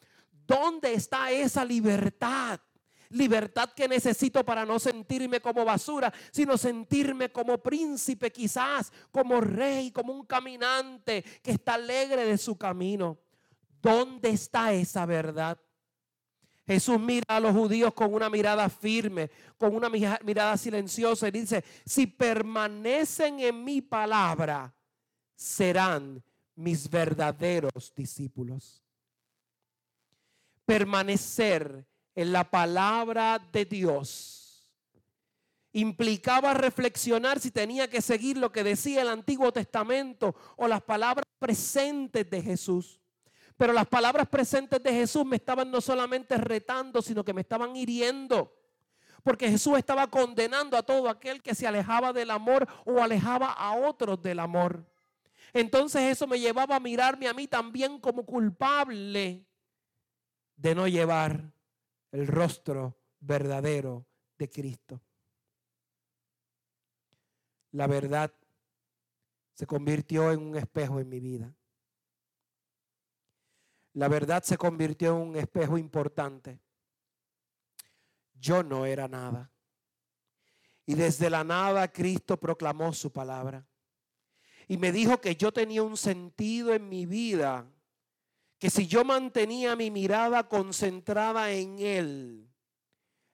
¿Dónde 0.47 0.91
está 0.91 1.29
esa 1.29 1.63
libertad? 1.63 2.59
Libertad 3.09 3.69
que 3.75 3.87
necesito 3.87 4.43
para 4.43 4.65
no 4.65 4.79
sentirme 4.79 5.39
como 5.39 5.63
basura, 5.63 6.11
sino 6.31 6.57
sentirme 6.57 7.31
como 7.31 7.59
príncipe 7.59 8.31
quizás, 8.31 8.91
como 9.11 9.39
rey, 9.39 9.91
como 9.91 10.13
un 10.13 10.25
caminante 10.25 11.23
que 11.43 11.51
está 11.51 11.75
alegre 11.75 12.25
de 12.25 12.39
su 12.39 12.57
camino. 12.57 13.19
¿Dónde 13.83 14.31
está 14.31 14.73
esa 14.73 15.05
verdad? 15.05 15.59
Jesús 16.67 16.99
mira 16.99 17.23
a 17.29 17.39
los 17.39 17.53
judíos 17.53 17.93
con 17.93 18.13
una 18.13 18.29
mirada 18.29 18.67
firme, 18.67 19.31
con 19.57 19.73
una 19.73 19.89
mirada 19.89 20.57
silenciosa 20.57 21.29
y 21.29 21.31
dice, 21.31 21.63
si 21.85 22.07
permanecen 22.07 23.39
en 23.39 23.63
mi 23.63 23.81
palabra, 23.81 24.75
serán 25.33 26.21
mis 26.55 26.89
verdaderos 26.89 27.93
discípulos. 27.95 28.83
Permanecer 30.65 31.87
en 32.13 32.33
la 32.33 32.43
palabra 32.43 33.39
de 33.53 33.63
Dios 33.63 34.69
implicaba 35.71 36.53
reflexionar 36.53 37.39
si 37.39 37.51
tenía 37.51 37.89
que 37.89 38.01
seguir 38.01 38.35
lo 38.35 38.51
que 38.51 38.63
decía 38.63 39.03
el 39.03 39.09
Antiguo 39.09 39.53
Testamento 39.53 40.35
o 40.57 40.67
las 40.67 40.81
palabras 40.81 41.25
presentes 41.39 42.29
de 42.29 42.41
Jesús. 42.41 42.99
Pero 43.57 43.73
las 43.73 43.87
palabras 43.87 44.27
presentes 44.27 44.81
de 44.81 44.91
Jesús 44.93 45.25
me 45.25 45.37
estaban 45.37 45.71
no 45.71 45.81
solamente 45.81 46.37
retando, 46.37 47.01
sino 47.01 47.25
que 47.25 47.33
me 47.33 47.41
estaban 47.41 47.75
hiriendo. 47.75 48.53
Porque 49.23 49.49
Jesús 49.49 49.77
estaba 49.77 50.07
condenando 50.07 50.77
a 50.77 50.83
todo 50.83 51.09
aquel 51.09 51.41
que 51.41 51.55
se 51.55 51.67
alejaba 51.67 52.13
del 52.13 52.29
amor 52.29 52.67
o 52.85 53.01
alejaba 53.01 53.51
a 53.51 53.75
otros 53.75 54.21
del 54.21 54.39
amor. 54.39 54.85
entonces 55.53 56.03
eso 56.03 56.27
me 56.27 56.39
llevaba 56.39 56.75
a 56.75 56.79
mirarme 56.79 57.27
a 57.27 57.33
mí 57.33 57.47
también 57.47 57.99
como 57.99 58.25
culpable 58.25 59.45
de 60.55 60.75
no 60.75 60.87
llevar 60.87 61.51
el 62.11 62.27
rostro 62.27 62.97
verdadero 63.19 64.05
de 64.37 64.49
Cristo. 64.49 65.01
La 67.71 67.87
verdad 67.87 68.31
se 69.53 69.65
convirtió 69.65 70.31
en 70.31 70.41
un 70.41 70.55
espejo 70.57 70.99
en 70.99 71.09
mi 71.09 71.19
vida. 71.19 71.53
La 73.97 74.07
verdad 74.07 74.43
se 74.43 74.59
convirtió 74.59 75.15
en 75.15 75.29
un 75.29 75.35
espejo 75.37 75.75
importante. 75.75 76.59
Yo 78.35 78.61
no 78.61 78.85
era 78.85 79.07
nada. 79.07 79.51
Y 80.85 80.93
desde 80.93 81.31
la 81.31 81.43
nada 81.43 81.91
Cristo 81.91 82.37
proclamó 82.37 82.93
su 82.93 83.11
palabra. 83.11 83.67
Y 84.67 84.77
me 84.77 84.91
dijo 84.91 85.19
que 85.19 85.35
yo 85.35 85.51
tenía 85.51 85.81
un 85.81 85.97
sentido 85.97 86.75
en 86.75 86.87
mi 86.87 87.07
vida, 87.07 87.65
que 88.59 88.69
si 88.69 88.85
yo 88.85 89.03
mantenía 89.03 89.75
mi 89.75 89.89
mirada 89.89 90.47
concentrada 90.47 91.51
en 91.51 91.79
Él, 91.79 92.53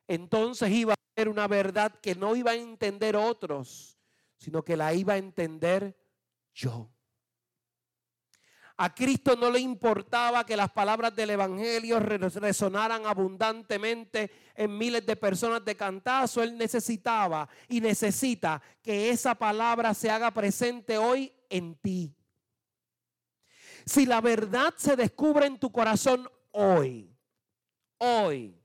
entonces 0.07 0.71
iba 0.71 0.93
a 0.93 0.97
ser 1.13 1.27
una 1.27 1.49
verdad 1.49 1.93
que 1.99 2.15
no 2.15 2.37
iba 2.37 2.51
a 2.51 2.55
entender 2.55 3.17
otros, 3.17 3.99
sino 4.37 4.63
que 4.63 4.77
la 4.77 4.93
iba 4.93 5.15
a 5.15 5.17
entender 5.17 5.93
yo. 6.53 6.92
A 8.77 8.93
Cristo 8.93 9.35
no 9.35 9.51
le 9.51 9.59
importaba 9.59 10.45
que 10.45 10.57
las 10.57 10.71
palabras 10.71 11.15
del 11.15 11.29
Evangelio 11.29 11.99
resonaran 11.99 13.05
abundantemente 13.05 14.31
en 14.55 14.75
miles 14.77 15.05
de 15.05 15.15
personas 15.15 15.63
de 15.63 15.75
cantazo. 15.75 16.41
Él 16.41 16.57
necesitaba 16.57 17.47
y 17.67 17.81
necesita 17.81 18.61
que 18.81 19.11
esa 19.11 19.35
palabra 19.35 19.93
se 19.93 20.09
haga 20.09 20.31
presente 20.31 20.97
hoy 20.97 21.31
en 21.49 21.75
ti. 21.75 22.15
Si 23.85 24.07
la 24.07 24.21
verdad 24.21 24.73
se 24.75 24.95
descubre 24.95 25.45
en 25.45 25.59
tu 25.59 25.71
corazón 25.71 26.27
hoy, 26.51 27.15
hoy, 27.99 28.59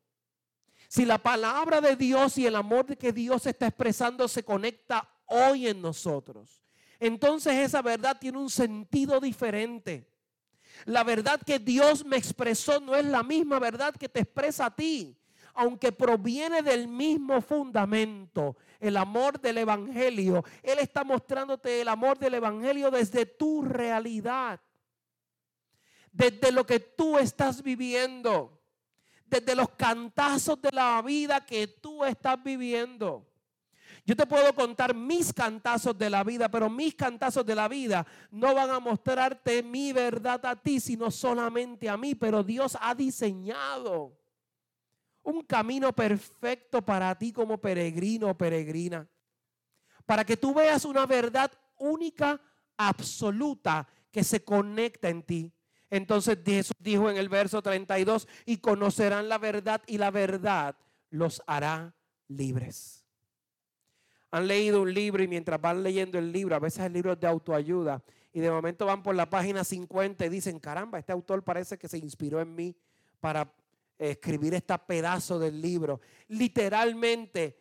si 0.88 1.04
la 1.04 1.18
palabra 1.18 1.82
de 1.82 1.96
Dios 1.96 2.38
y 2.38 2.46
el 2.46 2.56
amor 2.56 2.96
que 2.96 3.12
Dios 3.12 3.46
está 3.46 3.66
expresando 3.66 4.26
se 4.26 4.42
conecta 4.42 5.06
hoy 5.26 5.68
en 5.68 5.82
nosotros, 5.82 6.67
entonces 6.98 7.54
esa 7.54 7.82
verdad 7.82 8.18
tiene 8.18 8.38
un 8.38 8.50
sentido 8.50 9.20
diferente. 9.20 10.08
La 10.84 11.04
verdad 11.04 11.40
que 11.44 11.58
Dios 11.58 12.04
me 12.04 12.16
expresó 12.16 12.80
no 12.80 12.94
es 12.96 13.04
la 13.04 13.22
misma 13.22 13.58
verdad 13.58 13.94
que 13.94 14.08
te 14.08 14.20
expresa 14.20 14.66
a 14.66 14.74
ti, 14.74 15.16
aunque 15.54 15.92
proviene 15.92 16.62
del 16.62 16.86
mismo 16.86 17.40
fundamento, 17.40 18.56
el 18.78 18.96
amor 18.96 19.40
del 19.40 19.58
Evangelio. 19.58 20.44
Él 20.62 20.78
está 20.78 21.04
mostrándote 21.04 21.80
el 21.80 21.88
amor 21.88 22.18
del 22.18 22.34
Evangelio 22.34 22.90
desde 22.90 23.26
tu 23.26 23.62
realidad, 23.62 24.60
desde 26.12 26.52
lo 26.52 26.64
que 26.64 26.80
tú 26.80 27.18
estás 27.18 27.62
viviendo, 27.62 28.60
desde 29.26 29.54
los 29.54 29.70
cantazos 29.70 30.60
de 30.62 30.70
la 30.72 31.02
vida 31.02 31.44
que 31.44 31.66
tú 31.66 32.04
estás 32.04 32.42
viviendo. 32.42 33.27
Yo 34.08 34.16
te 34.16 34.24
puedo 34.24 34.54
contar 34.54 34.94
mis 34.94 35.34
cantazos 35.34 35.98
de 35.98 36.08
la 36.08 36.24
vida, 36.24 36.50
pero 36.50 36.70
mis 36.70 36.94
cantazos 36.94 37.44
de 37.44 37.54
la 37.54 37.68
vida 37.68 38.06
no 38.30 38.54
van 38.54 38.70
a 38.70 38.80
mostrarte 38.80 39.62
mi 39.62 39.92
verdad 39.92 40.46
a 40.46 40.56
ti, 40.56 40.80
sino 40.80 41.10
solamente 41.10 41.90
a 41.90 41.98
mí. 41.98 42.14
Pero 42.14 42.42
Dios 42.42 42.78
ha 42.80 42.94
diseñado 42.94 44.18
un 45.24 45.42
camino 45.42 45.92
perfecto 45.92 46.80
para 46.80 47.18
ti 47.18 47.34
como 47.34 47.58
peregrino 47.58 48.30
o 48.30 48.34
peregrina. 48.34 49.06
Para 50.06 50.24
que 50.24 50.38
tú 50.38 50.54
veas 50.54 50.86
una 50.86 51.04
verdad 51.04 51.52
única, 51.76 52.40
absoluta, 52.78 53.86
que 54.10 54.24
se 54.24 54.42
conecta 54.42 55.10
en 55.10 55.22
ti. 55.22 55.52
Entonces 55.90 56.38
Jesús 56.46 56.72
dijo 56.78 57.10
en 57.10 57.18
el 57.18 57.28
verso 57.28 57.60
32, 57.60 58.26
y 58.46 58.56
conocerán 58.56 59.28
la 59.28 59.36
verdad 59.36 59.82
y 59.86 59.98
la 59.98 60.10
verdad 60.10 60.76
los 61.10 61.42
hará 61.46 61.94
libres 62.26 62.97
han 64.30 64.46
leído 64.46 64.82
un 64.82 64.92
libro 64.92 65.22
y 65.22 65.28
mientras 65.28 65.60
van 65.60 65.82
leyendo 65.82 66.18
el 66.18 66.32
libro, 66.32 66.54
a 66.54 66.58
veces 66.58 66.84
el 66.84 66.92
libro 66.92 67.12
es 67.12 67.20
de 67.20 67.26
autoayuda, 67.26 68.02
y 68.32 68.40
de 68.40 68.50
momento 68.50 68.86
van 68.86 69.02
por 69.02 69.14
la 69.14 69.28
página 69.28 69.64
50 69.64 70.26
y 70.26 70.28
dicen, 70.28 70.58
caramba, 70.60 70.98
este 70.98 71.12
autor 71.12 71.42
parece 71.42 71.78
que 71.78 71.88
se 71.88 71.98
inspiró 71.98 72.40
en 72.40 72.54
mí 72.54 72.76
para 73.20 73.50
escribir 73.98 74.54
este 74.54 74.76
pedazo 74.78 75.38
del 75.38 75.60
libro. 75.60 76.00
Literalmente, 76.28 77.58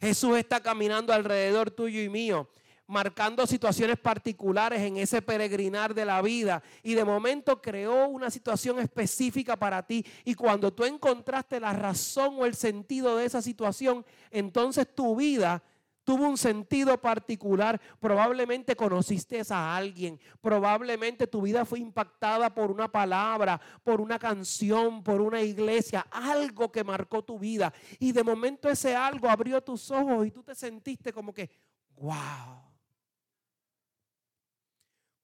Jesús 0.00 0.38
está 0.38 0.60
caminando 0.60 1.12
alrededor 1.12 1.70
tuyo 1.70 2.00
y 2.00 2.08
mío, 2.08 2.48
marcando 2.86 3.46
situaciones 3.46 3.98
particulares 3.98 4.80
en 4.80 4.96
ese 4.96 5.20
peregrinar 5.20 5.92
de 5.92 6.04
la 6.04 6.22
vida. 6.22 6.62
Y 6.82 6.94
de 6.94 7.04
momento 7.04 7.60
creó 7.60 8.08
una 8.08 8.30
situación 8.30 8.78
específica 8.78 9.56
para 9.56 9.84
ti. 9.84 10.06
Y 10.24 10.34
cuando 10.34 10.72
tú 10.72 10.84
encontraste 10.84 11.58
la 11.60 11.72
razón 11.72 12.36
o 12.38 12.46
el 12.46 12.54
sentido 12.54 13.16
de 13.16 13.26
esa 13.26 13.42
situación, 13.42 14.04
entonces 14.30 14.86
tu 14.94 15.16
vida 15.16 15.62
tuvo 16.06 16.28
un 16.28 16.38
sentido 16.38 16.98
particular. 16.98 17.80
Probablemente 17.98 18.76
conociste 18.76 19.42
a 19.50 19.76
alguien. 19.76 20.18
Probablemente 20.40 21.26
tu 21.26 21.42
vida 21.42 21.64
fue 21.64 21.80
impactada 21.80 22.54
por 22.54 22.70
una 22.70 22.90
palabra, 22.90 23.60
por 23.82 24.00
una 24.00 24.18
canción, 24.18 25.02
por 25.02 25.20
una 25.20 25.42
iglesia, 25.42 26.06
algo 26.12 26.70
que 26.70 26.84
marcó 26.84 27.24
tu 27.24 27.38
vida. 27.40 27.74
Y 27.98 28.12
de 28.12 28.22
momento 28.22 28.70
ese 28.70 28.94
algo 28.94 29.28
abrió 29.28 29.60
tus 29.60 29.90
ojos 29.90 30.28
y 30.28 30.30
tú 30.30 30.44
te 30.44 30.54
sentiste 30.54 31.12
como 31.12 31.34
que, 31.34 31.50
wow. 31.96 32.62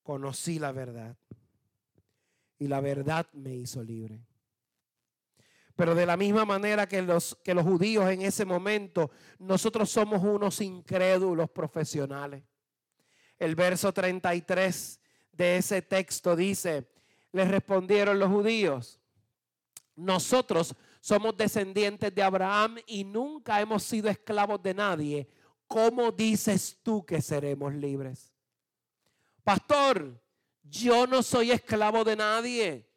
Conocí 0.03 0.59
la 0.59 0.73
verdad. 0.73 1.16
Y 2.59 2.66
la 2.66 2.81
verdad 2.81 3.29
me 3.33 3.55
hizo 3.55 3.85
libre. 3.85 4.21
Pero 5.76 5.94
de 5.94 6.06
la 6.06 6.16
misma 6.16 6.44
manera 6.44 6.87
que 6.87 7.02
los, 7.02 7.37
que 7.42 7.54
los 7.54 7.64
judíos 7.64 8.11
en 8.11 8.22
ese 8.22 8.44
momento, 8.44 9.11
nosotros 9.38 9.90
somos 9.90 10.22
unos 10.22 10.61
incrédulos 10.61 11.50
profesionales. 11.50 12.42
El 13.38 13.54
verso 13.54 13.92
33 13.92 15.00
de 15.32 15.56
ese 15.56 15.82
texto 15.82 16.37
dice, 16.37 16.87
les 17.32 17.48
respondieron 17.48 18.18
los 18.18 18.28
judíos, 18.28 19.00
nosotros 19.96 20.74
somos 21.00 21.37
descendientes 21.37 22.14
de 22.14 22.22
Abraham 22.22 22.76
y 22.87 23.04
nunca 23.04 23.61
hemos 23.61 23.82
sido 23.82 24.08
esclavos 24.08 24.62
de 24.62 24.74
nadie. 24.74 25.28
¿Cómo 25.66 26.12
dices 26.12 26.78
tú 26.82 27.04
que 27.04 27.20
seremos 27.20 27.74
libres? 27.74 28.32
Pastor, 29.42 30.20
yo 30.62 31.06
no 31.06 31.22
soy 31.22 31.50
esclavo 31.50 32.04
de 32.04 32.16
nadie. 32.16 32.91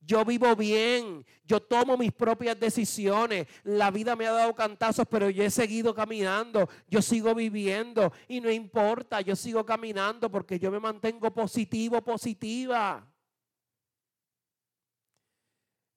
Yo 0.00 0.24
vivo 0.24 0.54
bien, 0.56 1.26
yo 1.44 1.60
tomo 1.60 1.96
mis 1.96 2.12
propias 2.12 2.58
decisiones. 2.58 3.46
La 3.64 3.90
vida 3.90 4.16
me 4.16 4.26
ha 4.26 4.32
dado 4.32 4.54
cantazos, 4.54 5.06
pero 5.10 5.28
yo 5.28 5.42
he 5.42 5.50
seguido 5.50 5.94
caminando, 5.94 6.68
yo 6.88 7.02
sigo 7.02 7.34
viviendo 7.34 8.12
y 8.28 8.40
no 8.40 8.50
importa, 8.50 9.20
yo 9.20 9.36
sigo 9.36 9.66
caminando 9.66 10.30
porque 10.30 10.58
yo 10.58 10.70
me 10.70 10.80
mantengo 10.80 11.32
positivo, 11.32 12.00
positiva. 12.02 13.06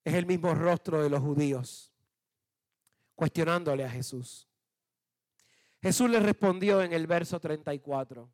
Es 0.04 0.14
el 0.16 0.26
mismo 0.26 0.54
rostro 0.56 1.02
de 1.02 1.10
los 1.10 1.22
judíos, 1.22 1.94
cuestionándole 3.16 3.86
a 3.86 3.90
Jesús. 3.90 4.48
Jesús 5.82 6.10
le 6.10 6.20
respondió 6.20 6.82
en 6.82 6.94
el 6.94 7.08
verso 7.08 7.40
34, 7.40 8.32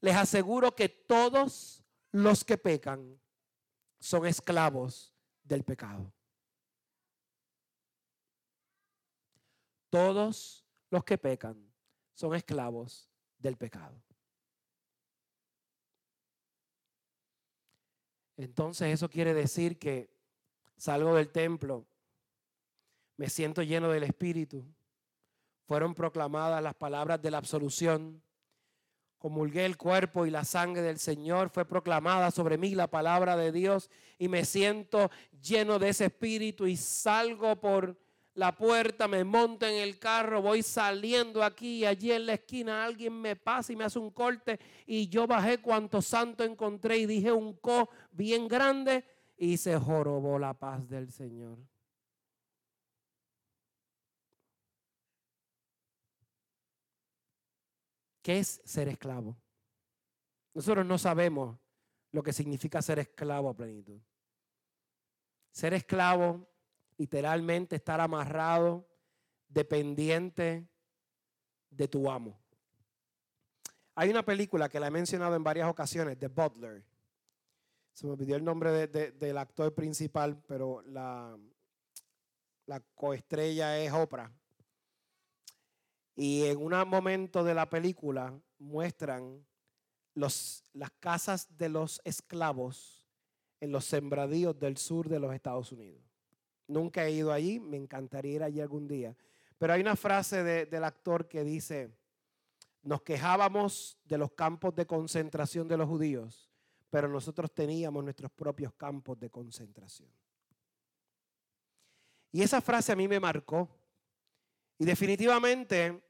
les 0.00 0.16
aseguro 0.16 0.74
que 0.74 0.88
todos 0.88 1.84
los 2.12 2.44
que 2.44 2.58
pecan, 2.58 3.18
son 3.98 4.26
esclavos 4.26 5.14
del 5.42 5.64
pecado. 5.64 6.12
Todos 9.90 10.64
los 10.90 11.04
que 11.04 11.18
pecan 11.18 11.72
son 12.14 12.34
esclavos 12.34 13.08
del 13.38 13.56
pecado. 13.56 14.02
Entonces 18.36 18.92
eso 18.92 19.08
quiere 19.08 19.32
decir 19.32 19.78
que 19.78 20.10
salgo 20.76 21.14
del 21.14 21.30
templo, 21.30 21.86
me 23.16 23.30
siento 23.30 23.62
lleno 23.62 23.88
del 23.88 24.02
Espíritu, 24.02 24.66
fueron 25.66 25.94
proclamadas 25.94 26.62
las 26.62 26.74
palabras 26.74 27.20
de 27.22 27.30
la 27.30 27.38
absolución, 27.38 28.22
comulgué 29.26 29.66
el 29.66 29.76
cuerpo 29.76 30.24
y 30.24 30.30
la 30.30 30.44
sangre 30.44 30.82
del 30.82 31.00
Señor, 31.00 31.50
fue 31.50 31.64
proclamada 31.64 32.30
sobre 32.30 32.56
mí 32.56 32.76
la 32.76 32.86
palabra 32.86 33.36
de 33.36 33.50
Dios 33.50 33.90
y 34.20 34.28
me 34.28 34.44
siento 34.44 35.10
lleno 35.42 35.80
de 35.80 35.88
ese 35.88 36.04
espíritu 36.04 36.64
y 36.64 36.76
salgo 36.76 37.56
por 37.56 37.98
la 38.34 38.54
puerta, 38.54 39.08
me 39.08 39.24
monto 39.24 39.66
en 39.66 39.82
el 39.82 39.98
carro, 39.98 40.42
voy 40.42 40.62
saliendo 40.62 41.42
aquí 41.42 41.78
y 41.78 41.86
allí 41.86 42.12
en 42.12 42.26
la 42.26 42.34
esquina 42.34 42.84
alguien 42.84 43.20
me 43.20 43.34
pasa 43.34 43.72
y 43.72 43.76
me 43.76 43.82
hace 43.82 43.98
un 43.98 44.12
corte 44.12 44.60
y 44.86 45.08
yo 45.08 45.26
bajé 45.26 45.58
cuanto 45.58 46.00
santo 46.00 46.44
encontré 46.44 46.98
y 46.98 47.06
dije 47.06 47.32
un 47.32 47.54
co 47.54 47.90
bien 48.12 48.46
grande 48.46 49.04
y 49.36 49.56
se 49.56 49.76
jorobó 49.76 50.38
la 50.38 50.54
paz 50.54 50.88
del 50.88 51.10
Señor. 51.10 51.58
¿Qué 58.26 58.40
es 58.40 58.60
ser 58.64 58.88
esclavo? 58.88 59.36
Nosotros 60.52 60.84
no 60.84 60.98
sabemos 60.98 61.56
lo 62.10 62.24
que 62.24 62.32
significa 62.32 62.82
ser 62.82 62.98
esclavo 62.98 63.48
a 63.48 63.54
plenitud. 63.54 64.00
Ser 65.52 65.74
esclavo, 65.74 66.44
literalmente 66.96 67.76
estar 67.76 68.00
amarrado, 68.00 68.84
dependiente 69.46 70.68
de 71.70 71.86
tu 71.86 72.10
amo. 72.10 72.36
Hay 73.94 74.10
una 74.10 74.24
película 74.24 74.68
que 74.68 74.80
la 74.80 74.88
he 74.88 74.90
mencionado 74.90 75.36
en 75.36 75.44
varias 75.44 75.70
ocasiones, 75.70 76.18
The 76.18 76.26
Butler. 76.26 76.84
Se 77.92 78.08
me 78.08 78.14
olvidó 78.14 78.34
el 78.34 78.44
nombre 78.44 78.88
del 78.88 79.38
actor 79.38 79.72
principal, 79.72 80.42
pero 80.48 80.82
la, 80.82 81.38
la 82.66 82.80
coestrella 82.96 83.78
es 83.78 83.92
Oprah. 83.92 84.32
Y 86.16 86.44
en 86.44 86.56
un 86.58 86.72
momento 86.88 87.44
de 87.44 87.54
la 87.54 87.68
película 87.68 88.32
muestran 88.58 89.46
las 90.14 90.64
casas 90.98 91.46
de 91.58 91.68
los 91.68 92.00
esclavos 92.04 93.06
en 93.60 93.70
los 93.70 93.84
sembradíos 93.84 94.58
del 94.58 94.78
sur 94.78 95.08
de 95.08 95.20
los 95.20 95.34
Estados 95.34 95.72
Unidos. 95.72 96.02
Nunca 96.66 97.04
he 97.04 97.12
ido 97.12 97.32
allí, 97.32 97.60
me 97.60 97.76
encantaría 97.76 98.32
ir 98.32 98.42
allí 98.42 98.60
algún 98.60 98.88
día. 98.88 99.14
Pero 99.58 99.74
hay 99.74 99.80
una 99.82 99.94
frase 99.94 100.42
del 100.42 100.84
actor 100.84 101.28
que 101.28 101.44
dice, 101.44 101.90
nos 102.82 103.02
quejábamos 103.02 103.98
de 104.04 104.18
los 104.18 104.32
campos 104.32 104.74
de 104.74 104.86
concentración 104.86 105.68
de 105.68 105.76
los 105.76 105.88
judíos, 105.88 106.50
pero 106.88 107.08
nosotros 107.08 107.52
teníamos 107.52 108.02
nuestros 108.02 108.30
propios 108.30 108.72
campos 108.74 109.18
de 109.18 109.30
concentración. 109.30 110.10
Y 112.32 112.42
esa 112.42 112.60
frase 112.60 112.92
a 112.92 112.96
mí 112.96 113.06
me 113.06 113.20
marcó. 113.20 113.68
Y 114.78 114.84
definitivamente 114.84 116.05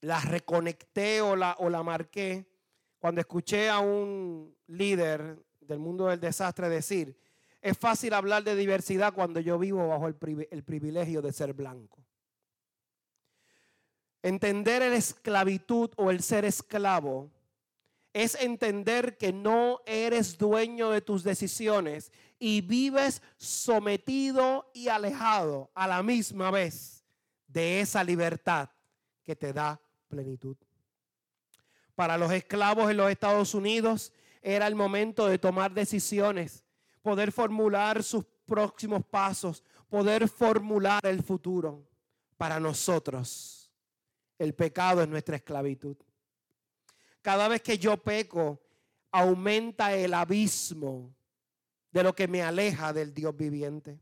la 0.00 0.20
reconecté 0.20 1.20
o 1.20 1.36
la, 1.36 1.56
o 1.58 1.68
la 1.68 1.82
marqué 1.82 2.46
cuando 2.98 3.20
escuché 3.20 3.68
a 3.68 3.78
un 3.78 4.56
líder 4.66 5.44
del 5.60 5.78
mundo 5.78 6.06
del 6.06 6.20
desastre 6.20 6.68
decir, 6.68 7.16
es 7.60 7.76
fácil 7.76 8.14
hablar 8.14 8.44
de 8.44 8.56
diversidad 8.56 9.12
cuando 9.12 9.40
yo 9.40 9.58
vivo 9.58 9.88
bajo 9.88 10.08
el, 10.08 10.48
el 10.50 10.64
privilegio 10.64 11.22
de 11.22 11.32
ser 11.32 11.52
blanco. 11.52 12.04
Entender 14.22 14.82
la 14.82 14.96
esclavitud 14.96 15.90
o 15.96 16.10
el 16.10 16.22
ser 16.22 16.44
esclavo 16.44 17.30
es 18.12 18.34
entender 18.36 19.16
que 19.16 19.32
no 19.32 19.80
eres 19.86 20.38
dueño 20.38 20.90
de 20.90 21.00
tus 21.00 21.22
decisiones 21.22 22.10
y 22.38 22.60
vives 22.60 23.22
sometido 23.36 24.70
y 24.74 24.88
alejado 24.88 25.70
a 25.74 25.86
la 25.86 26.02
misma 26.02 26.50
vez 26.50 27.04
de 27.46 27.80
esa 27.80 28.02
libertad 28.02 28.70
que 29.22 29.36
te 29.36 29.52
da 29.52 29.80
plenitud. 30.08 30.56
Para 31.94 32.16
los 32.16 32.32
esclavos 32.32 32.90
en 32.90 32.96
los 32.96 33.10
Estados 33.10 33.54
Unidos 33.54 34.12
era 34.42 34.66
el 34.66 34.74
momento 34.74 35.26
de 35.26 35.38
tomar 35.38 35.72
decisiones, 35.72 36.64
poder 37.02 37.32
formular 37.32 38.02
sus 38.02 38.24
próximos 38.46 39.04
pasos, 39.04 39.62
poder 39.88 40.28
formular 40.28 41.04
el 41.04 41.22
futuro. 41.22 41.86
Para 42.36 42.60
nosotros, 42.60 43.70
el 44.38 44.54
pecado 44.54 45.02
es 45.02 45.08
nuestra 45.08 45.36
esclavitud. 45.36 45.96
Cada 47.20 47.48
vez 47.48 47.62
que 47.62 47.78
yo 47.78 47.96
peco, 47.96 48.60
aumenta 49.10 49.94
el 49.94 50.14
abismo 50.14 51.14
de 51.90 52.02
lo 52.02 52.14
que 52.14 52.28
me 52.28 52.42
aleja 52.42 52.92
del 52.92 53.12
Dios 53.12 53.36
viviente. 53.36 54.00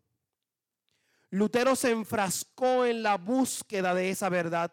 Lutero 1.31 1.75
se 1.77 1.91
enfrascó 1.91 2.85
en 2.85 3.03
la 3.03 3.17
búsqueda 3.17 3.95
de 3.95 4.11
esa 4.11 4.29
verdad 4.29 4.73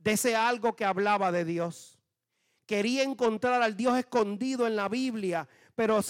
de 0.00 0.12
ese 0.12 0.34
algo 0.34 0.74
que 0.74 0.84
hablaba 0.84 1.30
de 1.30 1.44
Dios. 1.44 1.98
Quería 2.66 3.02
encontrar 3.02 3.62
al 3.62 3.76
Dios 3.76 3.98
escondido 3.98 4.66
en 4.66 4.76
la 4.76 4.88
Biblia, 4.88 5.48
pero, 5.74 6.00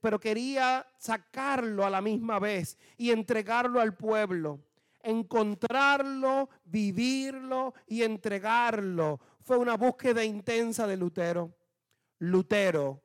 pero 0.00 0.20
quería 0.20 0.86
sacarlo 0.98 1.84
a 1.84 1.90
la 1.90 2.00
misma 2.00 2.38
vez 2.38 2.78
y 2.96 3.10
entregarlo 3.10 3.80
al 3.80 3.96
pueblo. 3.96 4.60
Encontrarlo, 5.02 6.50
vivirlo 6.64 7.74
y 7.86 8.02
entregarlo. 8.02 9.18
Fue 9.40 9.56
una 9.56 9.76
búsqueda 9.76 10.22
intensa 10.22 10.86
de 10.86 10.96
Lutero. 10.96 11.56
Lutero 12.18 13.02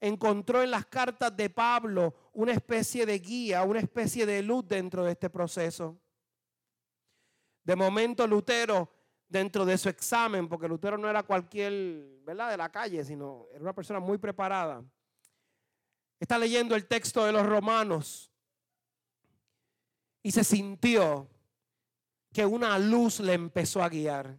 encontró 0.00 0.62
en 0.62 0.72
las 0.72 0.86
cartas 0.86 1.36
de 1.36 1.50
Pablo 1.50 2.14
una 2.32 2.52
especie 2.52 3.06
de 3.06 3.18
guía, 3.18 3.62
una 3.62 3.80
especie 3.80 4.26
de 4.26 4.42
luz 4.42 4.66
dentro 4.66 5.04
de 5.04 5.12
este 5.12 5.30
proceso. 5.30 5.96
De 7.62 7.76
momento 7.76 8.26
Lutero 8.26 8.97
dentro 9.28 9.64
de 9.66 9.76
su 9.76 9.88
examen, 9.88 10.48
porque 10.48 10.68
Lutero 10.68 10.96
no 10.96 11.08
era 11.08 11.22
cualquier, 11.22 11.72
¿verdad?, 12.24 12.50
de 12.50 12.56
la 12.56 12.70
calle, 12.70 13.04
sino 13.04 13.46
era 13.50 13.60
una 13.60 13.74
persona 13.74 14.00
muy 14.00 14.18
preparada. 14.18 14.82
Está 16.18 16.38
leyendo 16.38 16.74
el 16.74 16.86
texto 16.86 17.24
de 17.24 17.32
los 17.32 17.46
romanos 17.46 18.32
y 20.22 20.32
se 20.32 20.42
sintió 20.42 21.28
que 22.32 22.44
una 22.44 22.78
luz 22.78 23.20
le 23.20 23.34
empezó 23.34 23.82
a 23.82 23.88
guiar. 23.88 24.38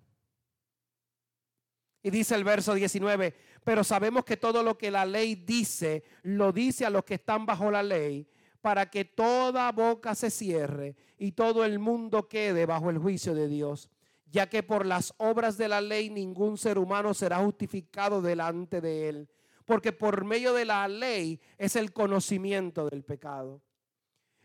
Y 2.01 2.09
dice 2.09 2.35
el 2.35 2.43
verso 2.43 2.73
19, 2.73 3.35
pero 3.63 3.83
sabemos 3.83 4.25
que 4.25 4.37
todo 4.37 4.63
lo 4.63 4.77
que 4.77 4.91
la 4.91 5.05
ley 5.05 5.35
dice, 5.35 6.03
lo 6.23 6.51
dice 6.51 6.85
a 6.85 6.89
los 6.89 7.03
que 7.03 7.15
están 7.15 7.45
bajo 7.45 7.69
la 7.69 7.83
ley, 7.83 8.27
para 8.61 8.89
que 8.89 9.05
toda 9.05 9.71
boca 9.71 10.15
se 10.15 10.29
cierre 10.29 10.95
y 11.17 11.31
todo 11.31 11.63
el 11.63 11.79
mundo 11.79 12.27
quede 12.27 12.65
bajo 12.65 12.89
el 12.89 12.97
juicio 12.97 13.33
de 13.33 13.47
Dios 13.47 13.89
ya 14.31 14.47
que 14.47 14.63
por 14.63 14.85
las 14.85 15.13
obras 15.17 15.57
de 15.57 15.67
la 15.67 15.81
ley 15.81 16.09
ningún 16.09 16.57
ser 16.57 16.77
humano 16.77 17.13
será 17.13 17.37
justificado 17.39 18.21
delante 18.21 18.81
de 18.81 19.09
él, 19.09 19.29
porque 19.65 19.91
por 19.91 20.23
medio 20.23 20.53
de 20.53 20.65
la 20.65 20.87
ley 20.87 21.39
es 21.57 21.75
el 21.75 21.91
conocimiento 21.93 22.89
del 22.89 23.03
pecado. 23.03 23.61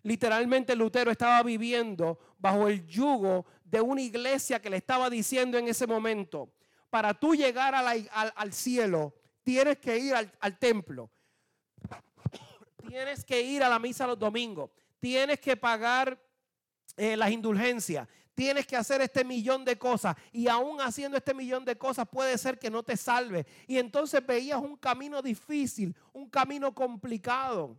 Literalmente 0.02 0.76
Lutero 0.76 1.10
estaba 1.10 1.42
viviendo 1.42 2.18
bajo 2.38 2.68
el 2.68 2.86
yugo 2.86 3.46
de 3.64 3.80
una 3.80 4.02
iglesia 4.02 4.60
que 4.60 4.68
le 4.68 4.76
estaba 4.76 5.08
diciendo 5.08 5.56
en 5.56 5.66
ese 5.68 5.86
momento, 5.86 6.52
para 6.90 7.14
tú 7.14 7.34
llegar 7.34 7.74
al, 7.74 8.52
cielo, 8.52 9.14
tienes 9.42 9.78
que 9.78 9.98
ir 9.98 10.14
al, 10.14 10.58
templo, 10.58 11.10
tienes 12.86 13.24
que 13.24 13.40
ir 13.40 13.62
a 13.62 13.68
la 13.68 13.78
misa 13.78 14.06
los 14.06 14.18
domingos, 14.18 14.70
tienes 15.00 15.40
que 15.40 15.56
pagar 15.56 16.22
eh, 16.96 17.16
las 17.16 17.30
indulgencias, 17.30 18.06
tienes 18.34 18.66
que 18.66 18.76
hacer 18.76 19.00
este 19.00 19.24
millón 19.24 19.64
de 19.64 19.78
cosas 19.78 20.16
y 20.32 20.48
aún 20.48 20.80
haciendo 20.80 21.16
este 21.16 21.34
millón 21.34 21.64
de 21.64 21.76
cosas 21.76 22.06
puede 22.10 22.36
ser 22.38 22.58
que 22.58 22.70
no 22.70 22.82
te 22.82 22.96
salve. 22.96 23.46
Y 23.66 23.78
entonces 23.78 24.24
veías 24.26 24.60
un 24.60 24.76
camino 24.76 25.22
difícil, 25.22 25.94
un 26.12 26.28
camino 26.28 26.74
complicado. 26.74 27.76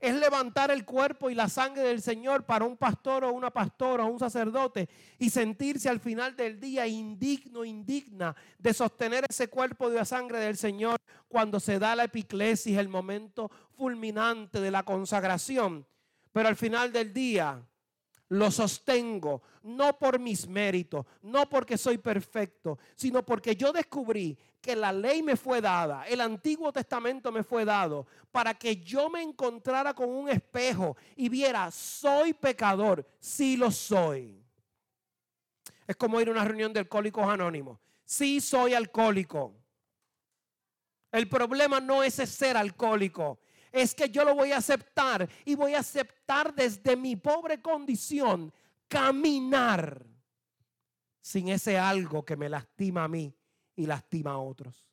Es 0.00 0.14
levantar 0.14 0.70
el 0.70 0.86
cuerpo 0.86 1.28
y 1.28 1.34
la 1.34 1.50
sangre 1.50 1.82
del 1.82 2.00
Señor 2.00 2.44
para 2.44 2.64
un 2.64 2.78
pastor 2.78 3.22
o 3.22 3.32
una 3.32 3.50
pastora 3.50 4.04
o 4.04 4.08
un 4.08 4.18
sacerdote 4.18 4.88
y 5.18 5.28
sentirse 5.28 5.90
al 5.90 6.00
final 6.00 6.34
del 6.34 6.58
día 6.58 6.86
indigno, 6.86 7.66
indigna 7.66 8.34
de 8.58 8.72
sostener 8.72 9.26
ese 9.28 9.48
cuerpo 9.48 9.90
de 9.90 9.96
la 9.96 10.06
sangre 10.06 10.38
del 10.38 10.56
Señor 10.56 10.98
cuando 11.28 11.60
se 11.60 11.78
da 11.78 11.94
la 11.94 12.04
epiclesis, 12.04 12.78
el 12.78 12.88
momento 12.88 13.50
fulminante 13.76 14.58
de 14.62 14.70
la 14.70 14.84
consagración. 14.84 15.86
Pero 16.32 16.48
al 16.48 16.56
final 16.56 16.92
del 16.92 17.12
día 17.12 17.62
lo 18.30 18.50
sostengo, 18.50 19.42
no 19.64 19.98
por 19.98 20.18
mis 20.18 20.46
méritos, 20.46 21.04
no 21.22 21.48
porque 21.48 21.76
soy 21.76 21.98
perfecto, 21.98 22.78
sino 22.94 23.24
porque 23.24 23.56
yo 23.56 23.72
descubrí 23.72 24.38
que 24.60 24.76
la 24.76 24.92
ley 24.92 25.22
me 25.22 25.36
fue 25.36 25.60
dada, 25.60 26.04
el 26.06 26.20
Antiguo 26.20 26.72
Testamento 26.72 27.32
me 27.32 27.42
fue 27.42 27.64
dado, 27.64 28.06
para 28.30 28.54
que 28.54 28.76
yo 28.76 29.10
me 29.10 29.20
encontrara 29.20 29.94
con 29.94 30.08
un 30.08 30.28
espejo 30.28 30.96
y 31.16 31.28
viera, 31.28 31.70
soy 31.72 32.32
pecador, 32.32 33.04
sí 33.18 33.56
lo 33.56 33.70
soy. 33.72 34.40
Es 35.86 35.96
como 35.96 36.20
ir 36.20 36.28
a 36.28 36.32
una 36.32 36.44
reunión 36.44 36.72
de 36.72 36.80
alcohólicos 36.80 37.26
anónimos. 37.26 37.80
Sí 38.04 38.40
soy 38.40 38.74
alcohólico. 38.74 39.56
El 41.10 41.28
problema 41.28 41.80
no 41.80 42.04
es 42.04 42.14
ser 42.14 42.56
alcohólico 42.56 43.40
es 43.72 43.94
que 43.94 44.08
yo 44.08 44.24
lo 44.24 44.34
voy 44.34 44.52
a 44.52 44.58
aceptar 44.58 45.28
y 45.44 45.54
voy 45.54 45.74
a 45.74 45.80
aceptar 45.80 46.54
desde 46.54 46.96
mi 46.96 47.16
pobre 47.16 47.60
condición 47.60 48.52
caminar 48.88 50.04
sin 51.20 51.48
ese 51.48 51.78
algo 51.78 52.24
que 52.24 52.36
me 52.36 52.48
lastima 52.48 53.04
a 53.04 53.08
mí 53.08 53.34
y 53.76 53.86
lastima 53.86 54.32
a 54.32 54.38
otros. 54.38 54.90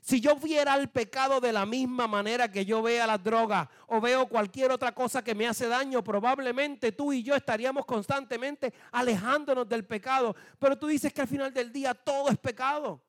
Si 0.00 0.22
yo 0.22 0.36
viera 0.36 0.74
el 0.74 0.88
pecado 0.88 1.38
de 1.38 1.52
la 1.52 1.66
misma 1.66 2.06
manera 2.06 2.50
que 2.50 2.64
yo 2.64 2.80
vea 2.80 3.06
la 3.06 3.18
droga 3.18 3.68
o 3.88 4.00
veo 4.00 4.26
cualquier 4.26 4.70
otra 4.70 4.94
cosa 4.94 5.22
que 5.22 5.34
me 5.34 5.46
hace 5.46 5.68
daño, 5.68 6.02
probablemente 6.02 6.92
tú 6.92 7.12
y 7.12 7.22
yo 7.22 7.34
estaríamos 7.34 7.84
constantemente 7.84 8.72
alejándonos 8.92 9.68
del 9.68 9.84
pecado. 9.84 10.34
Pero 10.58 10.78
tú 10.78 10.86
dices 10.86 11.12
que 11.12 11.20
al 11.20 11.28
final 11.28 11.52
del 11.52 11.70
día 11.70 11.92
todo 11.92 12.30
es 12.30 12.38
pecado. 12.38 13.02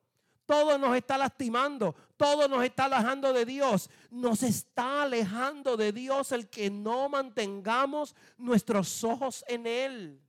Todo 0.50 0.80
nos 0.80 0.96
está 0.96 1.16
lastimando, 1.16 1.94
todo 2.18 2.48
nos 2.48 2.64
está 2.64 2.86
alejando 2.86 3.34
de 3.34 3.46
Dios. 3.46 3.88
Nos 4.10 4.42
está 4.42 5.04
alejando 5.04 5.78
de 5.78 5.92
Dios 5.92 6.32
el 6.32 6.50
que 6.50 6.72
no 6.72 7.08
mantengamos 7.08 8.16
nuestros 8.36 9.04
ojos 9.04 9.46
en 9.48 9.68
Él. 9.68 10.20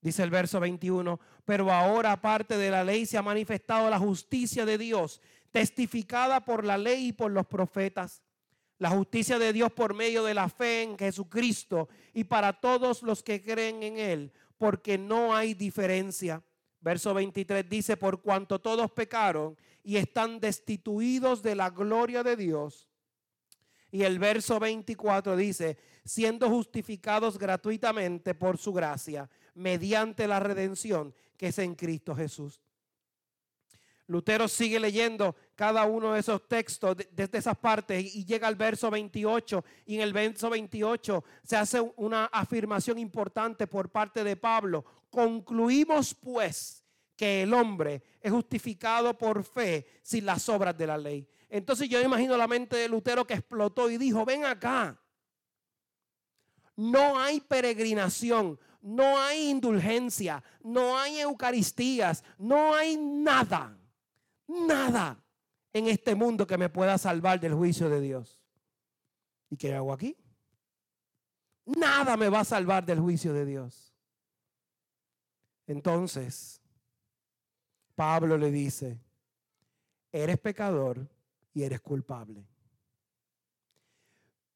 Dice 0.00 0.22
el 0.22 0.30
verso 0.30 0.60
21, 0.60 1.18
pero 1.44 1.72
ahora 1.72 2.12
aparte 2.12 2.56
de 2.56 2.70
la 2.70 2.84
ley 2.84 3.06
se 3.06 3.18
ha 3.18 3.22
manifestado 3.22 3.90
la 3.90 3.98
justicia 3.98 4.64
de 4.64 4.78
Dios, 4.78 5.20
testificada 5.50 6.44
por 6.44 6.64
la 6.64 6.78
ley 6.78 7.08
y 7.08 7.12
por 7.12 7.32
los 7.32 7.46
profetas. 7.48 8.22
La 8.78 8.90
justicia 8.90 9.36
de 9.40 9.52
Dios 9.52 9.72
por 9.72 9.94
medio 9.94 10.22
de 10.22 10.34
la 10.34 10.48
fe 10.48 10.82
en 10.84 10.96
Jesucristo 10.96 11.88
y 12.14 12.22
para 12.22 12.60
todos 12.60 13.02
los 13.02 13.24
que 13.24 13.42
creen 13.42 13.82
en 13.82 13.98
Él, 13.98 14.32
porque 14.58 14.96
no 14.96 15.34
hay 15.34 15.54
diferencia. 15.54 16.40
Verso 16.80 17.14
23 17.14 17.68
dice, 17.68 17.96
por 17.96 18.22
cuanto 18.22 18.60
todos 18.60 18.90
pecaron 18.92 19.56
y 19.82 19.96
están 19.96 20.40
destituidos 20.40 21.42
de 21.42 21.54
la 21.54 21.70
gloria 21.70 22.22
de 22.22 22.36
Dios. 22.36 22.88
Y 23.90 24.02
el 24.02 24.18
verso 24.18 24.58
24 24.58 25.36
dice, 25.36 25.78
siendo 26.04 26.48
justificados 26.48 27.38
gratuitamente 27.38 28.34
por 28.34 28.58
su 28.58 28.72
gracia, 28.72 29.28
mediante 29.54 30.28
la 30.28 30.40
redención 30.40 31.14
que 31.36 31.48
es 31.48 31.58
en 31.58 31.74
Cristo 31.74 32.14
Jesús. 32.14 32.60
Lutero 34.08 34.46
sigue 34.46 34.78
leyendo 34.78 35.34
cada 35.56 35.84
uno 35.84 36.12
de 36.12 36.20
esos 36.20 36.46
textos 36.46 36.96
desde 37.10 37.38
esas 37.38 37.58
partes 37.58 38.14
y 38.14 38.24
llega 38.24 38.46
al 38.46 38.54
verso 38.54 38.88
28 38.88 39.64
y 39.86 39.96
en 39.96 40.02
el 40.02 40.12
verso 40.12 40.48
28 40.48 41.24
se 41.42 41.56
hace 41.56 41.80
una 41.96 42.26
afirmación 42.26 42.98
importante 42.98 43.66
por 43.66 43.90
parte 43.90 44.22
de 44.22 44.36
Pablo. 44.36 44.84
Concluimos 45.16 46.12
pues 46.12 46.84
que 47.16 47.44
el 47.44 47.54
hombre 47.54 48.02
es 48.20 48.30
justificado 48.30 49.16
por 49.16 49.44
fe 49.44 49.86
sin 50.02 50.26
las 50.26 50.46
obras 50.50 50.76
de 50.76 50.86
la 50.86 50.98
ley. 50.98 51.26
Entonces 51.48 51.88
yo 51.88 52.02
imagino 52.02 52.36
la 52.36 52.46
mente 52.46 52.76
de 52.76 52.86
Lutero 52.86 53.26
que 53.26 53.32
explotó 53.32 53.90
y 53.90 53.96
dijo, 53.96 54.26
ven 54.26 54.44
acá, 54.44 55.00
no 56.76 57.18
hay 57.18 57.40
peregrinación, 57.40 58.60
no 58.82 59.18
hay 59.18 59.48
indulgencia, 59.48 60.44
no 60.62 60.98
hay 60.98 61.20
eucaristías, 61.20 62.22
no 62.36 62.74
hay 62.74 62.98
nada, 62.98 63.74
nada 64.46 65.18
en 65.72 65.86
este 65.86 66.14
mundo 66.14 66.46
que 66.46 66.58
me 66.58 66.68
pueda 66.68 66.98
salvar 66.98 67.40
del 67.40 67.54
juicio 67.54 67.88
de 67.88 68.02
Dios. 68.02 68.38
¿Y 69.48 69.56
qué 69.56 69.74
hago 69.74 69.94
aquí? 69.94 70.14
Nada 71.64 72.18
me 72.18 72.28
va 72.28 72.40
a 72.40 72.44
salvar 72.44 72.84
del 72.84 73.00
juicio 73.00 73.32
de 73.32 73.46
Dios. 73.46 73.95
Entonces, 75.66 76.60
Pablo 77.94 78.36
le 78.36 78.50
dice, 78.50 78.98
eres 80.12 80.38
pecador 80.38 81.08
y 81.54 81.62
eres 81.62 81.80
culpable. 81.80 82.44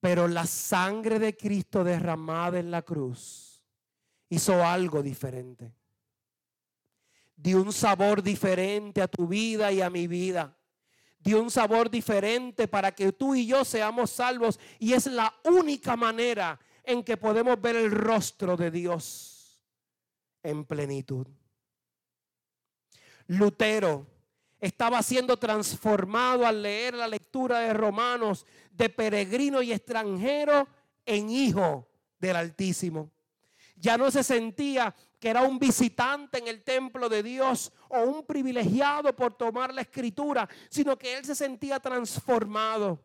Pero 0.01 0.29
la 0.29 0.47
sangre 0.47 1.19
de 1.19 1.37
Cristo 1.37 1.83
derramada 1.83 2.59
en 2.59 2.71
la 2.71 2.83
cruz 2.83 3.63
hizo 4.29 4.65
algo 4.65 5.03
diferente. 5.03 5.73
Dio 7.37 7.63
un 7.63 7.73
sabor 7.73 8.23
diferente 8.23 9.03
a 9.03 9.09
tu 9.09 9.27
vida 9.27 9.73
y 9.73 9.81
a 9.81 9.91
mi 9.91 10.07
vida. 10.07 10.57
Dio 11.19 11.43
un 11.43 11.51
sabor 11.51 11.91
diferente 11.91 12.69
para 12.69 12.93
que 12.93 13.13
tú 13.13 13.35
y 13.35 13.47
yo 13.47 13.65
seamos 13.65 14.11
salvos. 14.11 14.61
Y 14.79 14.93
es 14.93 15.07
la 15.07 15.35
única 15.45 15.97
manera 15.97 16.59
en 16.85 17.03
que 17.03 17.17
podemos 17.17 17.61
ver 17.61 17.77
el 17.77 17.91
rostro 17.91 18.57
de 18.57 18.71
Dios 18.71 19.30
en 20.43 20.65
plenitud. 20.65 21.27
Lutero 23.27 24.07
estaba 24.59 25.03
siendo 25.03 25.37
transformado 25.37 26.47
al 26.47 26.63
leer 26.63 26.95
la 26.95 27.09
lectura 27.09 27.61
de 27.61 27.73
Romanos 27.73 28.47
de 28.73 28.89
peregrino 28.89 29.63
y 29.63 29.73
extranjero 29.73 30.69
en 31.07 31.31
hijo 31.31 31.89
del 32.19 32.37
Altísimo. 32.37 33.11
Ya 33.77 33.97
no 33.97 34.11
se 34.11 34.23
sentía 34.23 34.95
que 35.19 35.29
era 35.29 35.43
un 35.43 35.59
visitante 35.59 36.39
en 36.39 36.49
el 36.49 36.63
templo 36.63 37.09
de 37.09 37.23
Dios 37.23 37.73
o 37.89 38.01
un 38.01 38.27
privilegiado 38.27 39.15
por 39.15 39.35
tomar 39.35 39.73
la 39.73 39.83
escritura, 39.83 40.49
sino 40.69 40.99
que 40.99 41.17
él 41.17 41.25
se 41.25 41.35
sentía 41.35 41.81
transformado. 41.81 43.01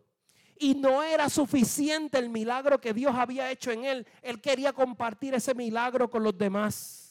Y 0.58 0.76
no 0.76 1.04
era 1.04 1.30
suficiente 1.30 2.17
el 2.17 2.30
milagro 2.30 2.80
que 2.80 2.93
Dios 2.93 3.13
había 3.15 3.52
hecho 3.52 3.71
en 3.71 3.84
él. 3.84 4.08
Él 4.21 4.41
quería 4.41 4.71
compartir 4.71 5.34
ese 5.34 5.54
milagro 5.54 6.10
con 6.10 6.24
los 6.24 6.38
demás. 6.38 7.05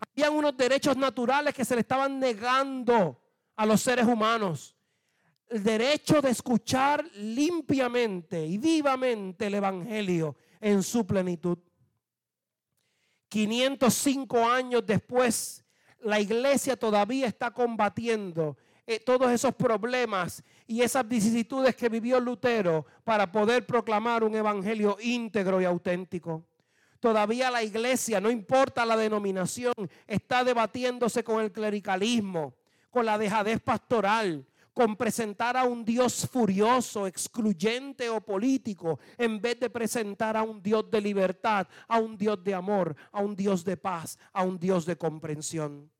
Habían 0.00 0.34
unos 0.34 0.56
derechos 0.56 0.96
naturales 0.96 1.54
que 1.54 1.64
se 1.64 1.74
le 1.74 1.80
estaban 1.80 2.18
negando 2.18 3.20
a 3.56 3.66
los 3.66 3.80
seres 3.80 4.06
humanos. 4.06 4.76
El 5.48 5.62
derecho 5.62 6.20
de 6.20 6.30
escuchar 6.30 7.04
limpiamente 7.14 8.44
y 8.44 8.58
vivamente 8.58 9.46
el 9.46 9.54
Evangelio 9.54 10.36
en 10.60 10.82
su 10.82 11.06
plenitud. 11.06 11.58
505 13.28 14.48
años 14.48 14.84
después, 14.86 15.64
la 16.00 16.20
iglesia 16.20 16.76
todavía 16.76 17.26
está 17.26 17.50
combatiendo 17.50 18.56
eh, 18.86 19.00
todos 19.00 19.32
esos 19.32 19.52
problemas 19.54 20.44
y 20.66 20.82
esas 20.82 21.06
vicisitudes 21.08 21.74
que 21.74 21.88
vivió 21.88 22.20
Lutero 22.20 22.86
para 23.02 23.30
poder 23.30 23.66
proclamar 23.66 24.22
un 24.22 24.36
evangelio 24.36 24.96
íntegro 25.00 25.60
y 25.60 25.64
auténtico. 25.64 26.44
Todavía 27.00 27.50
la 27.50 27.62
iglesia, 27.62 28.20
no 28.20 28.30
importa 28.30 28.86
la 28.86 28.96
denominación, 28.96 29.74
está 30.06 30.44
debatiéndose 30.44 31.22
con 31.22 31.42
el 31.42 31.52
clericalismo, 31.52 32.54
con 32.90 33.04
la 33.04 33.18
dejadez 33.18 33.60
pastoral, 33.60 34.46
con 34.72 34.96
presentar 34.96 35.56
a 35.56 35.64
un 35.64 35.84
Dios 35.84 36.28
furioso, 36.30 37.06
excluyente 37.06 38.10
o 38.10 38.20
político, 38.20 38.98
en 39.16 39.40
vez 39.40 39.58
de 39.58 39.70
presentar 39.70 40.36
a 40.36 40.42
un 40.42 40.62
Dios 40.62 40.90
de 40.90 41.00
libertad, 41.00 41.66
a 41.88 41.98
un 41.98 42.16
Dios 42.16 42.42
de 42.44 42.54
amor, 42.54 42.94
a 43.10 43.20
un 43.20 43.34
Dios 43.34 43.64
de 43.64 43.76
paz, 43.76 44.18
a 44.32 44.42
un 44.42 44.58
Dios 44.58 44.84
de 44.84 44.96
comprensión. 44.96 45.90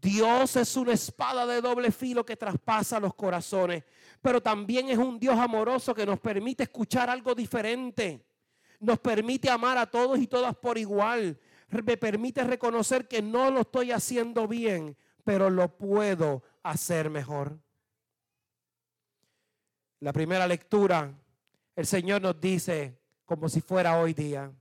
Dios 0.00 0.54
es 0.54 0.76
una 0.76 0.92
espada 0.92 1.44
de 1.44 1.60
doble 1.60 1.90
filo 1.90 2.24
que 2.24 2.36
traspasa 2.36 3.00
los 3.00 3.14
corazones, 3.14 3.82
pero 4.22 4.40
también 4.40 4.88
es 4.88 4.98
un 4.98 5.18
Dios 5.18 5.36
amoroso 5.36 5.92
que 5.92 6.06
nos 6.06 6.20
permite 6.20 6.62
escuchar 6.62 7.10
algo 7.10 7.34
diferente 7.34 8.27
nos 8.80 8.98
permite 8.98 9.50
amar 9.50 9.78
a 9.78 9.86
todos 9.86 10.18
y 10.18 10.26
todas 10.26 10.56
por 10.56 10.78
igual. 10.78 11.38
Me 11.68 11.96
permite 11.96 12.44
reconocer 12.44 13.08
que 13.08 13.20
no 13.20 13.50
lo 13.50 13.60
estoy 13.60 13.92
haciendo 13.92 14.46
bien, 14.48 14.96
pero 15.24 15.50
lo 15.50 15.76
puedo 15.76 16.42
hacer 16.62 17.10
mejor. 17.10 17.58
La 20.00 20.12
primera 20.12 20.46
lectura, 20.46 21.12
el 21.74 21.86
Señor 21.86 22.22
nos 22.22 22.40
dice, 22.40 22.98
como 23.24 23.48
si 23.48 23.60
fuera 23.60 24.00
hoy 24.00 24.14
día, 24.14 24.52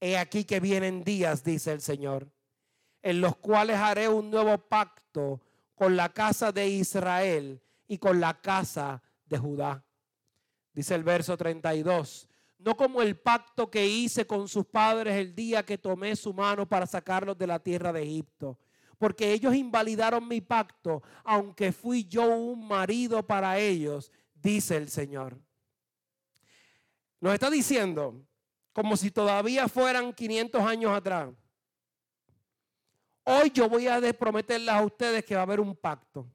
he 0.00 0.16
aquí 0.16 0.44
que 0.44 0.58
vienen 0.58 1.04
días, 1.04 1.44
dice 1.44 1.72
el 1.72 1.82
Señor, 1.82 2.30
en 3.02 3.20
los 3.20 3.36
cuales 3.36 3.76
haré 3.76 4.08
un 4.08 4.30
nuevo 4.30 4.56
pacto 4.58 5.40
con 5.74 5.96
la 5.96 6.08
casa 6.12 6.50
de 6.50 6.68
Israel 6.68 7.62
y 7.86 7.98
con 7.98 8.20
la 8.20 8.40
casa 8.40 9.02
de 9.26 9.38
Judá. 9.38 9.84
Dice 10.72 10.94
el 10.94 11.04
verso 11.04 11.36
32, 11.36 12.28
no 12.60 12.76
como 12.76 13.00
el 13.02 13.16
pacto 13.16 13.70
que 13.70 13.86
hice 13.86 14.26
con 14.26 14.48
sus 14.48 14.66
padres 14.66 15.14
el 15.16 15.34
día 15.34 15.64
que 15.64 15.78
tomé 15.78 16.14
su 16.14 16.32
mano 16.32 16.68
para 16.68 16.86
sacarlos 16.86 17.36
de 17.38 17.46
la 17.46 17.58
tierra 17.58 17.92
de 17.92 18.02
Egipto. 18.02 18.58
Porque 18.98 19.32
ellos 19.32 19.54
invalidaron 19.54 20.28
mi 20.28 20.42
pacto, 20.42 21.02
aunque 21.24 21.72
fui 21.72 22.04
yo 22.04 22.34
un 22.36 22.68
marido 22.68 23.26
para 23.26 23.58
ellos, 23.58 24.12
dice 24.34 24.76
el 24.76 24.90
Señor. 24.90 25.38
Nos 27.18 27.32
está 27.32 27.48
diciendo, 27.48 28.22
como 28.72 28.96
si 28.96 29.10
todavía 29.10 29.68
fueran 29.68 30.12
500 30.12 30.62
años 30.62 30.92
atrás. 30.92 31.30
Hoy 33.24 33.50
yo 33.50 33.68
voy 33.68 33.86
a 33.86 34.00
prometerles 34.12 34.74
a 34.74 34.82
ustedes 34.82 35.24
que 35.24 35.34
va 35.34 35.40
a 35.40 35.44
haber 35.44 35.60
un 35.60 35.74
pacto. 35.74 36.26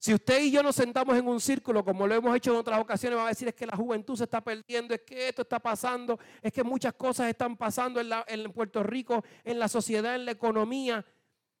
Si 0.00 0.14
usted 0.14 0.40
y 0.42 0.52
yo 0.52 0.62
nos 0.62 0.76
sentamos 0.76 1.16
en 1.16 1.26
un 1.26 1.40
círculo, 1.40 1.84
como 1.84 2.06
lo 2.06 2.14
hemos 2.14 2.36
hecho 2.36 2.52
en 2.52 2.58
otras 2.58 2.80
ocasiones, 2.80 3.18
va 3.18 3.26
a 3.26 3.30
decir 3.30 3.48
es 3.48 3.54
que 3.54 3.66
la 3.66 3.76
juventud 3.76 4.16
se 4.16 4.24
está 4.24 4.40
perdiendo, 4.40 4.94
es 4.94 5.00
que 5.00 5.28
esto 5.28 5.42
está 5.42 5.58
pasando, 5.58 6.18
es 6.40 6.52
que 6.52 6.62
muchas 6.62 6.94
cosas 6.94 7.28
están 7.28 7.56
pasando 7.56 8.00
en, 8.00 8.08
en 8.28 8.52
Puerto 8.52 8.84
Rico, 8.84 9.24
en 9.42 9.58
la 9.58 9.66
sociedad, 9.66 10.14
en 10.14 10.24
la 10.24 10.30
economía. 10.30 11.04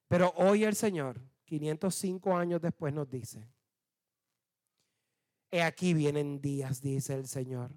Pero 0.06 0.32
hoy 0.36 0.62
el 0.62 0.76
Señor, 0.76 1.20
505 1.46 2.36
años 2.36 2.60
después, 2.60 2.94
nos 2.94 3.10
dice, 3.10 3.44
he 5.50 5.60
aquí 5.60 5.92
vienen 5.92 6.40
días, 6.40 6.80
dice 6.80 7.14
el 7.14 7.26
Señor, 7.26 7.72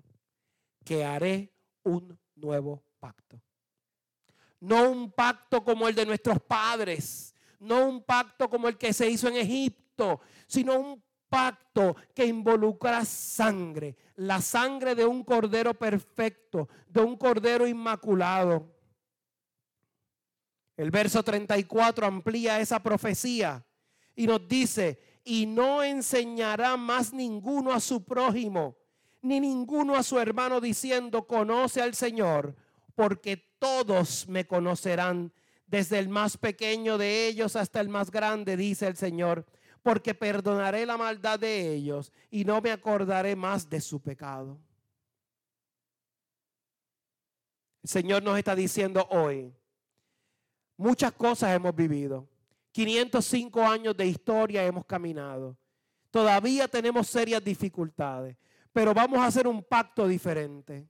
que 0.85 1.03
haré 1.03 1.51
un 1.83 2.19
nuevo 2.35 2.83
pacto. 2.99 3.41
No 4.59 4.91
un 4.91 5.11
pacto 5.11 5.63
como 5.63 5.87
el 5.87 5.95
de 5.95 6.05
nuestros 6.05 6.39
padres, 6.39 7.33
no 7.59 7.87
un 7.87 8.03
pacto 8.03 8.47
como 8.47 8.67
el 8.67 8.77
que 8.77 8.93
se 8.93 9.09
hizo 9.09 9.27
en 9.27 9.37
Egipto, 9.37 9.80
sino 10.47 10.79
un 10.79 11.03
pacto 11.29 11.95
que 12.13 12.25
involucra 12.25 13.05
sangre, 13.05 13.95
la 14.15 14.41
sangre 14.41 14.95
de 14.95 15.05
un 15.05 15.23
cordero 15.23 15.73
perfecto, 15.73 16.67
de 16.87 17.01
un 17.01 17.15
cordero 17.15 17.65
inmaculado. 17.65 18.69
El 20.75 20.91
verso 20.91 21.23
34 21.23 22.05
amplía 22.05 22.59
esa 22.59 22.83
profecía 22.83 23.65
y 24.15 24.27
nos 24.27 24.45
dice, 24.47 24.99
y 25.23 25.45
no 25.45 25.83
enseñará 25.83 26.75
más 26.75 27.13
ninguno 27.13 27.71
a 27.71 27.79
su 27.79 28.03
prójimo, 28.03 28.77
ni 29.21 29.39
ninguno 29.39 29.95
a 29.95 30.03
su 30.03 30.19
hermano 30.19 30.59
diciendo, 30.59 31.27
conoce 31.27 31.81
al 31.81 31.95
Señor, 31.95 32.55
porque 32.95 33.37
todos 33.59 34.27
me 34.27 34.45
conocerán, 34.45 35.31
desde 35.67 35.99
el 35.99 36.09
más 36.09 36.35
pequeño 36.35 36.97
de 36.97 37.27
ellos 37.27 37.55
hasta 37.55 37.79
el 37.79 37.87
más 37.87 38.11
grande, 38.11 38.57
dice 38.57 38.87
el 38.87 38.97
Señor, 38.97 39.45
porque 39.81 40.13
perdonaré 40.13 40.85
la 40.85 40.97
maldad 40.97 41.39
de 41.39 41.73
ellos 41.73 42.11
y 42.29 42.45
no 42.45 42.61
me 42.61 42.71
acordaré 42.71 43.35
más 43.35 43.69
de 43.69 43.81
su 43.81 43.99
pecado. 43.99 44.59
El 47.83 47.89
Señor 47.89 48.21
nos 48.21 48.37
está 48.37 48.55
diciendo 48.55 49.07
hoy, 49.09 49.51
muchas 50.77 51.11
cosas 51.13 51.55
hemos 51.55 51.75
vivido, 51.75 52.27
505 52.71 53.61
años 53.63 53.97
de 53.97 54.05
historia 54.05 54.63
hemos 54.63 54.85
caminado, 54.85 55.57
todavía 56.11 56.67
tenemos 56.67 57.07
serias 57.07 57.43
dificultades, 57.43 58.37
pero 58.71 58.93
vamos 58.93 59.19
a 59.19 59.25
hacer 59.25 59.47
un 59.47 59.63
pacto 59.63 60.07
diferente. 60.07 60.87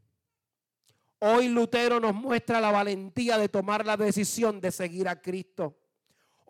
Hoy 1.20 1.48
Lutero 1.48 2.00
nos 2.00 2.14
muestra 2.14 2.60
la 2.60 2.72
valentía 2.72 3.38
de 3.38 3.48
tomar 3.48 3.86
la 3.86 3.96
decisión 3.96 4.60
de 4.60 4.72
seguir 4.72 5.08
a 5.08 5.22
Cristo. 5.22 5.78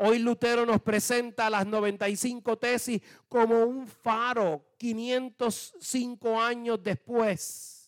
Hoy 0.03 0.17
Lutero 0.19 0.65
nos 0.65 0.81
presenta 0.81 1.49
las 1.49 1.65
95 1.67 2.57
tesis 2.57 3.01
como 3.27 3.63
un 3.63 3.87
faro 3.87 4.73
505 4.77 6.41
años 6.41 6.81
después 6.81 7.81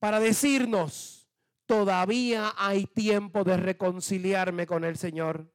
para 0.00 0.18
decirnos, 0.18 1.28
todavía 1.66 2.54
hay 2.56 2.86
tiempo 2.86 3.44
de 3.44 3.58
reconciliarme 3.58 4.66
con 4.66 4.82
el 4.82 4.96
Señor. 4.96 5.52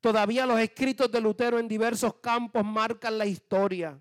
Todavía 0.00 0.46
los 0.46 0.60
escritos 0.60 1.10
de 1.10 1.20
Lutero 1.20 1.58
en 1.58 1.66
diversos 1.66 2.14
campos 2.22 2.64
marcan 2.64 3.18
la 3.18 3.26
historia. 3.26 4.00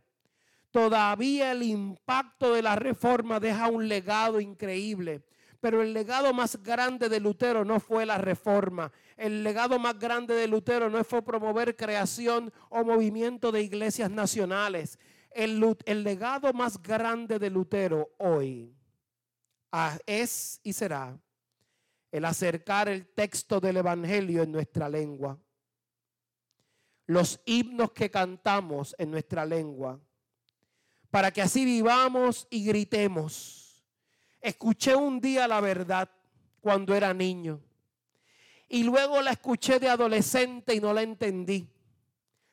Todavía 0.69 1.51
el 1.51 1.63
impacto 1.63 2.53
de 2.53 2.61
la 2.61 2.75
reforma 2.75 3.39
deja 3.39 3.69
un 3.69 3.87
legado 3.87 4.39
increíble. 4.39 5.25
Pero 5.63 5.81
el 5.81 5.93
legado 5.93 6.33
más 6.33 6.61
grande 6.61 7.07
de 7.07 7.21
Lutero 7.21 7.63
no 7.63 7.79
fue 7.79 8.05
la 8.05 8.17
reforma. 8.17 8.91
El 9.15 9.45
legado 9.45 9.79
más 9.79 9.97
grande 9.97 10.33
de 10.33 10.45
Lutero 10.45 10.89
no 10.89 11.01
fue 11.05 11.21
promover 11.21 11.77
creación 11.77 12.51
o 12.67 12.83
movimiento 12.83 13.49
de 13.49 13.61
iglesias 13.61 14.11
nacionales. 14.11 14.99
El, 15.31 15.61
legado 16.03 16.51
más 16.51 16.83
grande 16.83 17.39
de 17.39 17.49
Lutero 17.49 18.13
hoy 18.17 18.75
ah, 19.71 19.97
es 20.05 20.59
y 20.63 20.73
será 20.73 21.17
el 22.11 22.25
acercar 22.25 22.89
el 22.89 23.07
texto 23.07 23.61
del 23.61 23.77
Evangelio 23.77 24.43
en 24.43 24.51
nuestra 24.51 24.89
lengua. 24.89 25.39
Los 27.05 27.39
himnos 27.45 27.93
que 27.93 28.11
cantamos 28.11 28.93
en 28.97 29.11
nuestra 29.11 29.45
lengua 29.45 29.97
para 31.09 31.31
que 31.31 31.41
así 31.41 31.63
vivamos 31.63 32.49
y 32.49 32.65
gritemos. 32.65 33.62
Escuché 34.43 34.93
un 34.93 35.21
día 35.21 35.47
la 35.47 35.61
verdad 35.61 36.09
cuando 36.59 36.93
era 36.93 37.13
niño 37.13 37.61
y 38.67 38.83
luego 38.83 39.21
la 39.21 39.31
escuché 39.31 39.79
de 39.79 39.87
adolescente 39.87 40.75
y 40.75 40.81
no 40.81 40.93
la 40.93 41.01
entendí. 41.01 41.69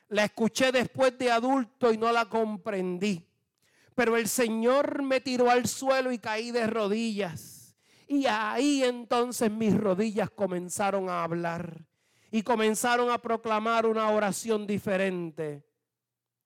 La 0.08 0.24
escuché 0.24 0.70
después 0.70 1.18
de 1.18 1.32
adulto 1.32 1.92
y 1.92 1.98
no 1.98 2.12
la 2.12 2.26
comprendí. 2.26 3.26
Pero 3.96 4.16
el 4.16 4.28
Señor 4.28 5.02
me 5.02 5.20
tiró 5.20 5.50
al 5.50 5.66
suelo 5.66 6.12
y 6.12 6.18
caí 6.18 6.52
de 6.52 6.68
rodillas. 6.68 7.76
Y 8.06 8.26
ahí 8.26 8.84
entonces 8.84 9.50
mis 9.50 9.76
rodillas 9.76 10.30
comenzaron 10.30 11.08
a 11.08 11.24
hablar 11.24 11.84
y 12.30 12.42
comenzaron 12.42 13.10
a 13.10 13.18
proclamar 13.18 13.86
una 13.86 14.10
oración 14.10 14.64
diferente. 14.64 15.64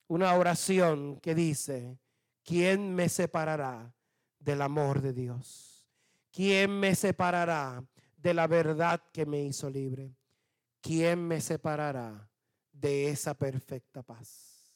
Una 0.06 0.34
oración 0.36 1.20
que 1.20 1.34
dice, 1.34 1.98
¿quién 2.42 2.94
me 2.94 3.10
separará 3.10 3.93
del 4.44 4.62
amor 4.62 5.00
de 5.00 5.12
Dios? 5.12 5.86
¿Quién 6.30 6.78
me 6.78 6.94
separará 6.94 7.84
de 8.16 8.34
la 8.34 8.46
verdad 8.46 9.02
que 9.12 9.24
me 9.24 9.42
hizo 9.42 9.70
libre? 9.70 10.14
¿Quién 10.80 11.26
me 11.26 11.40
separará 11.40 12.28
de 12.72 13.08
esa 13.08 13.34
perfecta 13.34 14.02
paz? 14.02 14.72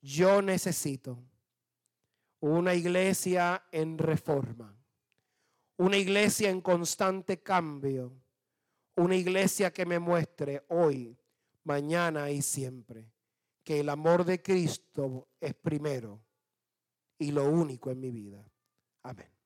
Yo 0.00 0.42
necesito 0.42 1.22
una 2.40 2.74
iglesia 2.74 3.64
en 3.72 3.98
reforma, 3.98 4.76
una 5.76 5.96
iglesia 5.96 6.50
en 6.50 6.60
constante 6.60 7.42
cambio, 7.42 8.12
una 8.96 9.16
iglesia 9.16 9.72
que 9.72 9.86
me 9.86 9.98
muestre 9.98 10.64
hoy, 10.68 11.16
mañana 11.64 12.30
y 12.30 12.42
siempre 12.42 13.12
que 13.62 13.80
el 13.80 13.90
amor 13.90 14.24
de 14.24 14.40
Cristo 14.40 15.28
es 15.38 15.54
primero 15.54 16.22
y 17.18 17.32
lo 17.32 17.48
único 17.48 17.90
en 17.90 18.00
mi 18.00 18.10
vida. 18.10 18.44
Amén. 19.02 19.37